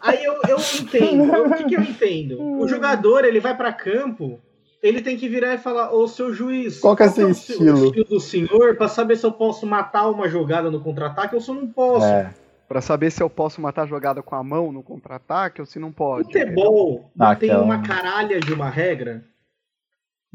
Aí 0.00 0.24
eu, 0.24 0.40
eu 0.48 0.56
entendo. 0.58 1.34
Eu, 1.34 1.46
o 1.46 1.54
que, 1.54 1.64
que, 1.64 1.74
eu 1.76 1.82
entendo? 1.82 2.42
O 2.42 2.66
jogador 2.66 3.24
ele 3.24 3.40
vai 3.40 3.56
para 3.56 3.72
campo, 3.72 4.40
ele 4.82 5.02
tem 5.02 5.16
que 5.16 5.28
virar 5.28 5.54
e 5.54 5.58
falar: 5.58 5.92
Ô 5.92 6.08
seu 6.08 6.32
juiz, 6.32 6.80
qual 6.80 6.96
que 6.96 7.02
é, 7.02 7.08
seu 7.08 7.28
é 7.28 7.30
estilo? 7.30 7.78
o 7.78 7.86
estilo 7.86 8.04
do 8.06 8.20
senhor 8.20 8.76
para 8.76 8.88
saber 8.88 9.16
se 9.16 9.26
eu 9.26 9.32
posso 9.32 9.66
matar 9.66 10.08
uma 10.08 10.28
jogada 10.28 10.70
no 10.70 10.82
contra-ataque 10.82 11.34
ou 11.34 11.40
se 11.40 11.50
eu 11.50 11.54
não 11.54 11.68
posso. 11.68 12.06
É. 12.06 12.34
Para 12.66 12.80
saber 12.80 13.10
se 13.10 13.22
eu 13.22 13.28
posso 13.28 13.60
matar 13.60 13.82
a 13.82 13.86
jogada 13.86 14.22
com 14.22 14.34
a 14.36 14.44
mão 14.44 14.70
no 14.70 14.82
contra-ataque 14.82 15.60
ou 15.60 15.66
se 15.66 15.78
não 15.78 15.90
pode. 15.90 16.24
Futebol 16.24 17.10
ah, 17.18 17.34
tem 17.34 17.54
uma 17.54 17.82
caralha 17.82 18.38
de 18.38 18.52
uma 18.52 18.70
regra. 18.70 19.24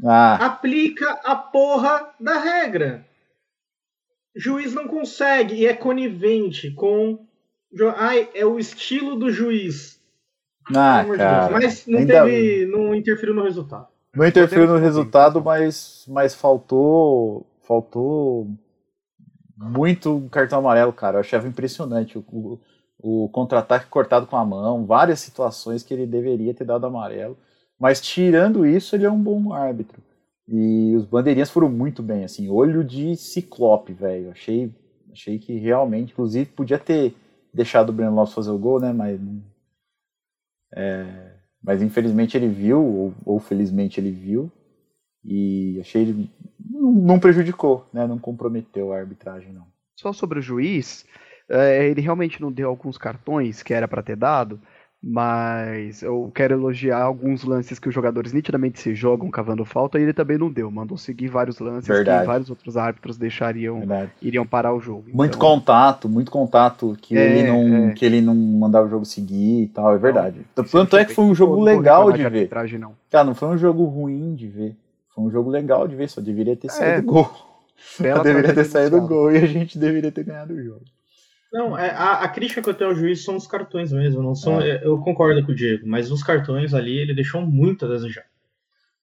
Ah. 0.04 0.34
Aplica 0.46 1.12
a 1.24 1.34
porra 1.34 2.10
da 2.20 2.38
regra. 2.38 3.06
Juiz 4.36 4.74
não 4.74 4.86
consegue 4.86 5.54
e 5.54 5.66
é 5.66 5.72
conivente 5.72 6.70
com 6.72 7.25
Ai, 7.96 8.28
é 8.34 8.44
o 8.44 8.58
estilo 8.58 9.16
do 9.16 9.30
juiz. 9.30 10.00
Ah, 10.74 11.04
cara. 11.16 11.50
Mas 11.50 11.86
não 11.86 11.98
Ainda... 11.98 12.24
teve. 12.24 12.66
não 12.66 12.94
interferiu 12.94 13.34
no 13.34 13.42
resultado. 13.42 13.88
Não 14.14 14.26
interferiu 14.26 14.66
no 14.66 14.78
resultado, 14.78 15.42
mas, 15.42 16.04
mas 16.08 16.34
faltou. 16.34 17.46
Faltou 17.62 18.48
muito 19.56 20.28
cartão 20.30 20.60
amarelo, 20.60 20.92
cara. 20.92 21.16
Eu 21.16 21.20
achava 21.20 21.48
impressionante. 21.48 22.16
O, 22.18 22.24
o, 22.32 22.60
o 23.24 23.28
contra-ataque 23.28 23.86
cortado 23.86 24.26
com 24.26 24.36
a 24.36 24.44
mão, 24.44 24.86
várias 24.86 25.20
situações 25.20 25.82
que 25.82 25.92
ele 25.92 26.06
deveria 26.06 26.54
ter 26.54 26.64
dado 26.64 26.86
amarelo. 26.86 27.36
Mas 27.78 28.00
tirando 28.00 28.66
isso, 28.66 28.96
ele 28.96 29.04
é 29.04 29.10
um 29.10 29.20
bom 29.20 29.52
árbitro. 29.52 30.00
E 30.48 30.94
os 30.96 31.04
bandeirinhas 31.04 31.50
foram 31.50 31.68
muito 31.68 32.02
bem, 32.02 32.24
assim, 32.24 32.48
olho 32.48 32.84
de 32.84 33.16
ciclope, 33.16 33.92
velho. 33.92 34.30
Achei, 34.30 34.72
achei 35.12 35.38
que 35.38 35.58
realmente, 35.58 36.12
inclusive, 36.12 36.46
podia 36.46 36.78
ter 36.78 37.14
deixado 37.56 37.88
o 37.88 37.92
Breno 37.92 38.14
Lopes 38.14 38.34
fazer 38.34 38.50
o 38.50 38.58
gol, 38.58 38.78
né? 38.78 38.92
Mas, 38.92 39.18
é, 40.74 41.32
mas 41.62 41.82
infelizmente 41.82 42.36
ele 42.36 42.48
viu, 42.48 42.84
ou, 42.84 43.14
ou, 43.24 43.40
felizmente 43.40 43.98
ele 43.98 44.10
viu, 44.10 44.52
e 45.24 45.78
achei 45.80 46.02
ele 46.02 46.30
não, 46.60 46.92
não, 46.92 47.18
prejudicou, 47.18 47.88
né? 47.92 48.06
Não 48.06 48.18
comprometeu 48.18 48.92
a 48.92 48.98
arbitragem, 48.98 49.52
não. 49.52 49.66
Só 49.98 50.12
sobre 50.12 50.38
o 50.38 50.42
juiz, 50.42 51.06
é, 51.48 51.88
ele 51.88 52.02
realmente 52.02 52.40
não 52.40 52.52
deu 52.52 52.68
alguns 52.68 52.98
cartões 52.98 53.62
que 53.62 53.72
era 53.72 53.88
para 53.88 54.02
ter 54.02 54.16
dado, 54.16 54.60
mas 55.08 56.02
eu 56.02 56.32
quero 56.34 56.54
elogiar 56.54 57.00
alguns 57.00 57.44
lances 57.44 57.78
que 57.78 57.88
os 57.88 57.94
jogadores 57.94 58.32
nitidamente 58.32 58.80
se 58.80 58.92
jogam 58.92 59.30
cavando 59.30 59.64
falta 59.64 60.00
e 60.00 60.02
ele 60.02 60.12
também 60.12 60.36
não 60.36 60.50
deu. 60.50 60.68
Mandou 60.68 60.98
seguir 60.98 61.28
vários 61.28 61.60
lances 61.60 61.86
Verdade. 61.86 62.22
que 62.22 62.26
vários 62.26 62.50
outros 62.50 62.76
árbitros 62.76 63.16
deixariam, 63.16 63.78
Verdade. 63.78 64.10
iriam 64.20 64.44
parar 64.44 64.74
o 64.74 64.80
jogo. 64.80 65.04
Muito 65.14 65.36
então, 65.36 65.48
contato, 65.48 66.08
muito 66.08 66.28
contato 66.28 66.96
que, 67.00 67.16
é, 67.16 67.38
ele 67.38 67.48
não, 67.48 67.88
é. 67.90 67.92
que 67.92 68.04
ele 68.04 68.20
não 68.20 68.34
mandava 68.34 68.88
o 68.88 68.90
jogo 68.90 69.04
seguir 69.04 69.62
e 69.62 69.68
tal, 69.68 69.94
é 69.94 69.98
verdade. 69.98 70.40
Não, 70.56 70.64
Tanto 70.64 70.96
é 70.96 71.04
que 71.04 71.14
foi 71.14 71.24
um 71.24 71.34
jogo 71.36 71.62
legal 71.62 72.10
de, 72.10 72.28
ver. 72.28 72.50
Não. 72.80 72.92
Cara, 73.08 73.24
não 73.24 73.34
foi 73.36 73.48
um 73.50 73.56
jogo 73.56 73.84
ruim 73.84 74.34
de 74.34 74.48
ver. 74.48 74.76
Foi 75.14 75.22
um 75.22 75.30
jogo 75.30 75.50
legal 75.50 75.86
de 75.86 75.94
ver, 75.94 76.08
só 76.08 76.20
deveria 76.20 76.56
ter 76.56 76.66
é. 76.66 76.70
saído 76.70 77.06
gol. 77.06 77.30
Só 77.76 78.02
deveria 78.24 78.52
ter 78.52 78.64
saído 78.64 79.00
gol 79.02 79.30
e 79.30 79.38
a 79.38 79.46
gente 79.46 79.78
deveria 79.78 80.10
ter 80.10 80.24
ganhado 80.24 80.52
o 80.52 80.60
jogo. 80.60 80.82
Não, 81.56 81.78
é, 81.78 81.88
a, 81.90 82.20
a, 82.20 82.28
crítica 82.28 82.60
que 82.60 82.68
eu 82.68 82.74
tenho 82.74 82.90
ao 82.90 82.96
juiz 82.96 83.24
são 83.24 83.34
os 83.34 83.46
cartões 83.46 83.90
mesmo. 83.90 84.22
Não 84.22 84.34
são, 84.34 84.60
é. 84.60 84.84
Eu 84.84 84.98
concordo 84.98 85.42
com 85.42 85.52
o 85.52 85.54
Diego, 85.54 85.88
mas 85.88 86.10
os 86.10 86.22
cartões 86.22 86.74
ali 86.74 86.98
ele 86.98 87.14
deixou 87.14 87.40
muito 87.40 87.86
a 87.86 87.88
desejar. 87.88 88.26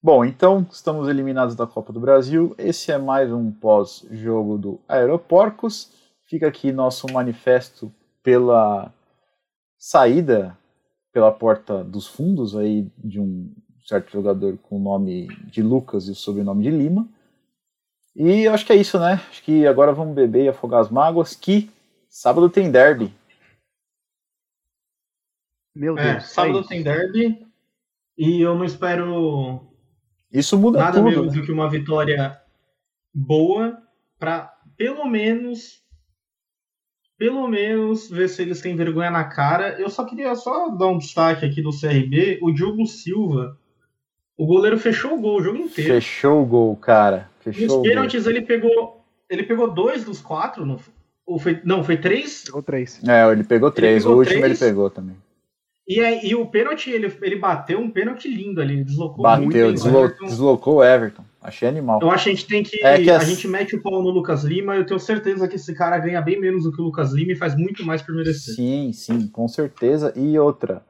Bom, 0.02 0.24
então 0.24 0.64
estamos 0.72 1.08
eliminados 1.08 1.56
da 1.56 1.66
Copa 1.66 1.92
do 1.92 2.00
Brasil. 2.00 2.54
Esse 2.60 2.92
é 2.92 2.98
mais 3.00 3.32
um 3.32 3.52
pós-jogo 3.52 4.60
do 4.60 4.80
Aeroporcos. 4.88 5.92
Fica 6.30 6.48
aqui 6.48 6.72
nosso 6.72 7.12
manifesto 7.12 7.92
pela 8.22 8.94
saída 9.76 10.56
pela 11.12 11.32
porta 11.32 11.84
dos 11.84 12.06
fundos 12.06 12.56
aí 12.56 12.88
de 12.98 13.20
um 13.20 13.52
certo 13.88 14.12
jogador 14.12 14.60
com 14.62 14.78
o 14.78 14.84
nome 14.84 15.28
de 15.46 15.64
Lucas 15.64 16.08
e 16.08 16.12
o 16.12 16.16
sobrenome 16.16 16.64
de 16.64 16.70
Lima. 16.70 17.08
E 18.16 18.44
eu 18.44 18.54
acho 18.54 18.66
que 18.66 18.74
é 18.74 18.76
isso, 18.76 19.00
né? 19.00 19.20
Acho 19.30 19.42
que 19.42 19.66
agora 19.66 19.92
vamos 19.92 20.14
beber 20.14 20.46
e 20.46 20.50
afogar 20.50 20.82
as 20.82 20.90
mágoas, 20.90 21.36
que 21.36 21.72
Sábado 22.14 22.48
tem 22.48 22.70
derby. 22.70 23.12
Meu 25.76 25.98
é, 25.98 26.12
Deus. 26.12 26.24
É, 26.24 26.28
sábado 26.28 26.60
é 26.60 26.68
tem 26.68 26.84
derby. 26.84 27.44
E 28.16 28.40
eu 28.40 28.54
não 28.54 28.64
espero 28.64 29.68
isso 30.32 30.56
muda 30.56 30.78
nada 30.78 31.00
tudo, 31.00 31.10
menos 31.10 31.34
né? 31.34 31.40
do 31.40 31.44
que 31.44 31.52
uma 31.52 31.68
vitória 31.68 32.40
boa 33.12 33.82
para 34.20 34.56
pelo 34.78 35.06
menos 35.06 35.82
pelo 37.18 37.48
menos 37.48 38.08
ver 38.12 38.30
se 38.30 38.44
eles 38.44 38.62
têm 38.62 38.76
vergonha 38.76 39.10
na 39.10 39.24
cara. 39.24 39.82
Eu 39.82 39.90
só 39.90 40.06
queria 40.06 40.36
só 40.36 40.70
dar 40.70 40.90
um 40.90 41.00
destaque 41.00 41.44
aqui 41.44 41.64
do 41.64 41.72
CRB, 41.72 42.38
o 42.44 42.52
Diogo 42.52 42.86
Silva. 42.86 43.58
O 44.38 44.46
goleiro 44.46 44.78
fechou 44.78 45.16
o 45.16 45.20
gol 45.20 45.40
o 45.40 45.44
jogo 45.44 45.58
inteiro. 45.58 45.96
Fechou 45.96 46.44
o 46.44 46.46
gol, 46.46 46.76
cara. 46.76 47.28
Fechou 47.40 47.80
Nos 47.80 47.88
pênaltis 47.88 48.28
ele 48.28 48.44
pegou 48.44 49.04
ele 49.28 49.42
pegou 49.42 49.74
dois 49.74 50.04
dos 50.04 50.22
quatro, 50.22 50.64
não, 50.64 50.80
ou 51.26 51.40
foi, 51.40 51.62
não, 51.64 51.84
foi 51.84 51.98
três? 51.98 52.44
Pegou 52.44 52.62
três. 52.62 53.02
É, 53.08 53.32
ele 53.32 53.44
pegou 53.44 53.72
três. 53.72 53.94
Ele 53.94 54.02
pegou 54.02 54.16
o 54.16 54.20
último 54.20 54.42
três, 54.42 54.62
ele 54.62 54.70
pegou 54.70 54.90
também. 54.90 55.16
E, 55.88 56.00
aí, 56.00 56.22
e 56.24 56.36
o 56.36 56.46
pênalti, 56.46 56.90
ele, 56.90 57.14
ele 57.22 57.36
bateu 57.36 57.80
um 57.80 57.90
pênalti 57.90 58.30
lindo 58.30 58.62
ali, 58.62 58.76
ele 58.76 58.84
deslocou 58.86 59.24
bateu, 59.24 59.44
muito. 59.44 59.58
Deslo, 59.58 60.00
Everton. 60.00 60.26
Deslocou 60.26 60.76
o 60.76 60.84
Everton. 60.84 61.26
Achei 61.42 61.68
animal. 61.68 62.00
Eu 62.02 62.10
acho 62.10 62.24
que 62.24 62.30
a 62.30 62.34
gente 62.34 62.48
tem 62.48 62.64
que. 62.64 62.86
É 62.86 63.02
que 63.02 63.10
a, 63.10 63.18
a 63.18 63.24
gente 63.24 63.48
mete 63.50 63.76
o 63.76 63.82
pau 63.82 64.02
no 64.02 64.10
Lucas 64.10 64.46
Lima. 64.46 64.78
Eu 64.78 64.86
tenho 64.86 65.00
certeza 65.00 65.46
que 65.46 65.58
esse 65.58 65.74
cara 65.74 65.98
ganha 65.98 66.22
bem 66.22 66.40
menos 66.40 66.64
do 66.64 66.72
que 66.72 66.82
o 66.82 66.86
Lucas 66.86 67.12
Lima 67.12 67.34
e 67.34 67.36
faz 67.36 67.54
muito 67.54 67.86
mais 67.86 68.02
por 68.02 68.16
merecer. 68.16 68.56
Sim, 68.56 68.94
sim, 68.94 69.28
com 69.28 69.46
certeza. 69.50 70.14
E 70.16 70.40
outra, 70.40 70.82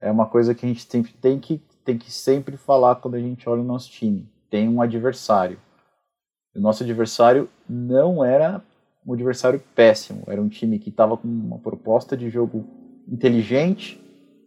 é 0.00 0.10
uma 0.10 0.26
coisa 0.26 0.52
que 0.52 0.66
a 0.66 0.68
gente 0.68 0.84
sempre 0.84 1.12
tem 1.12 1.38
que, 1.38 1.62
tem 1.84 1.96
que 1.96 2.12
sempre 2.12 2.56
falar 2.56 2.96
quando 2.96 3.14
a 3.14 3.20
gente 3.20 3.48
olha 3.48 3.60
o 3.60 3.64
nosso 3.64 3.88
time. 3.88 4.28
Tem 4.50 4.68
um 4.68 4.82
adversário. 4.82 5.58
O 6.56 6.60
nosso 6.60 6.82
adversário 6.82 7.48
não 7.68 8.24
era 8.24 8.60
um 9.10 9.14
adversário 9.14 9.62
péssimo. 9.74 10.22
Era 10.26 10.40
um 10.40 10.48
time 10.48 10.78
que 10.78 10.88
estava 10.88 11.16
com 11.16 11.26
uma 11.26 11.58
proposta 11.58 12.16
de 12.16 12.30
jogo 12.30 12.64
inteligente, 13.08 14.00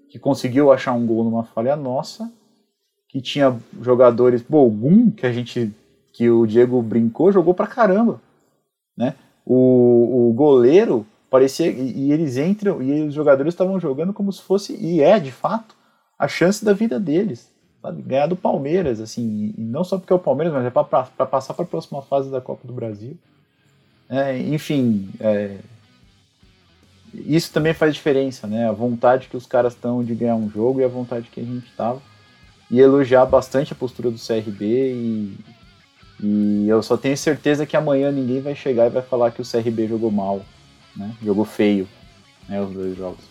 que 0.09 0.17
conseguiu 0.17 0.71
achar 0.71 0.93
um 0.93 1.05
gol 1.05 1.23
numa 1.23 1.43
falha 1.43 1.75
nossa, 1.75 2.31
que 3.09 3.21
tinha 3.21 3.55
jogadores. 3.81 4.41
Bom, 4.41 5.11
que 5.11 5.25
a 5.25 5.31
gente. 5.31 5.71
que 6.13 6.29
o 6.29 6.45
Diego 6.45 6.81
brincou, 6.81 7.31
jogou 7.31 7.53
pra 7.53 7.67
caramba. 7.67 8.21
Né? 8.95 9.15
O, 9.45 10.29
o 10.29 10.33
goleiro 10.33 11.05
parecia. 11.29 11.69
E, 11.69 12.07
e 12.07 12.11
eles 12.13 12.37
entram, 12.37 12.81
e 12.81 13.07
os 13.07 13.13
jogadores 13.13 13.53
estavam 13.53 13.79
jogando 13.79 14.13
como 14.13 14.31
se 14.31 14.41
fosse, 14.41 14.75
e 14.75 15.01
é 15.01 15.19
de 15.19 15.31
fato, 15.31 15.75
a 16.17 16.27
chance 16.27 16.63
da 16.63 16.73
vida 16.73 16.99
deles. 16.99 17.51
Sabe? 17.81 18.01
Ganhar 18.01 18.27
do 18.27 18.37
Palmeiras, 18.37 19.01
assim, 19.01 19.53
e 19.57 19.61
não 19.61 19.83
só 19.83 19.97
porque 19.97 20.13
é 20.13 20.15
o 20.15 20.19
Palmeiras, 20.19 20.53
mas 20.53 20.65
é 20.65 20.69
para 20.69 20.85
passar 21.25 21.53
para 21.53 21.65
a 21.65 21.67
próxima 21.67 22.01
fase 22.01 22.31
da 22.31 22.39
Copa 22.39 22.65
do 22.65 22.73
Brasil. 22.73 23.17
É, 24.13 24.37
enfim, 24.37 25.09
é, 25.19 25.57
isso 27.15 27.51
também 27.51 27.73
faz 27.73 27.95
diferença, 27.95 28.45
né? 28.45 28.69
A 28.69 28.71
vontade 28.71 29.27
que 29.27 29.35
os 29.35 29.47
caras 29.47 29.73
estão 29.73 30.03
de 30.03 30.13
ganhar 30.13 30.35
um 30.35 30.47
jogo 30.47 30.79
e 30.79 30.83
a 30.83 30.87
vontade 30.87 31.29
que 31.31 31.39
a 31.39 31.43
gente 31.43 31.65
estava. 31.65 31.99
E 32.69 32.79
elogiar 32.79 33.25
bastante 33.25 33.73
a 33.73 33.75
postura 33.75 34.11
do 34.11 34.19
CRB 34.19 34.65
e, 34.65 35.37
e 36.21 36.69
eu 36.69 36.83
só 36.83 36.95
tenho 36.95 37.17
certeza 37.17 37.65
que 37.65 37.75
amanhã 37.75 38.11
ninguém 38.11 38.39
vai 38.39 38.53
chegar 38.53 38.85
e 38.85 38.91
vai 38.91 39.01
falar 39.01 39.31
que 39.31 39.41
o 39.41 39.45
CRB 39.45 39.87
jogou 39.87 40.11
mal, 40.11 40.45
né? 40.95 41.11
Jogou 41.23 41.43
feio, 41.43 41.87
né? 42.47 42.61
Os 42.61 42.71
dois 42.71 42.95
jogos. 42.95 43.25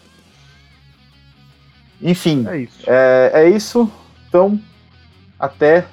Enfim, 2.01 2.45
é 2.49 2.59
isso. 2.59 2.91
É, 2.91 3.31
é 3.35 3.49
isso. 3.49 3.89
Então, 4.29 4.61
até 5.39 5.87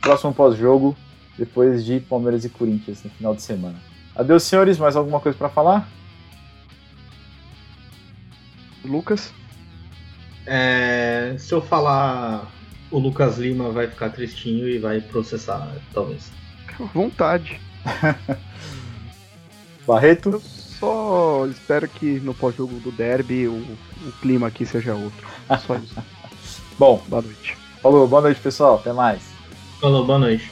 próximo 0.00 0.34
pós-jogo, 0.34 0.96
depois 1.38 1.84
de 1.84 2.00
Palmeiras 2.00 2.44
e 2.44 2.48
Corinthians 2.48 3.04
no 3.04 3.10
final 3.10 3.32
de 3.32 3.42
semana. 3.42 3.91
Adeus, 4.14 4.42
senhores. 4.42 4.78
Mais 4.78 4.96
alguma 4.96 5.20
coisa 5.20 5.36
para 5.36 5.48
falar? 5.48 5.88
Lucas? 8.84 9.32
É, 10.46 11.34
se 11.38 11.54
eu 11.54 11.62
falar 11.62 12.50
o 12.90 12.98
Lucas 12.98 13.38
Lima 13.38 13.70
vai 13.70 13.88
ficar 13.88 14.10
tristinho 14.10 14.68
e 14.68 14.78
vai 14.78 15.00
processar, 15.00 15.72
talvez. 15.94 16.30
Vontade. 16.92 17.60
Barreto? 19.86 20.30
Eu 20.30 20.40
só 20.40 21.46
espero 21.46 21.88
que 21.88 22.20
no 22.20 22.34
pós-jogo 22.34 22.74
do 22.80 22.92
derby 22.92 23.46
o, 23.46 23.52
o, 23.52 24.12
clima 24.20 24.48
aqui 24.48 24.66
seja 24.66 24.94
outro. 24.94 25.26
Só 25.66 25.76
isso. 25.76 25.94
Bom, 26.78 27.02
boa 27.08 27.22
noite. 27.22 27.56
Falou, 27.80 28.06
boa 28.06 28.22
noite, 28.22 28.40
pessoal. 28.40 28.76
Até 28.76 28.92
mais. 28.92 29.22
Falou, 29.80 30.04
boa 30.04 30.18
noite. 30.18 30.50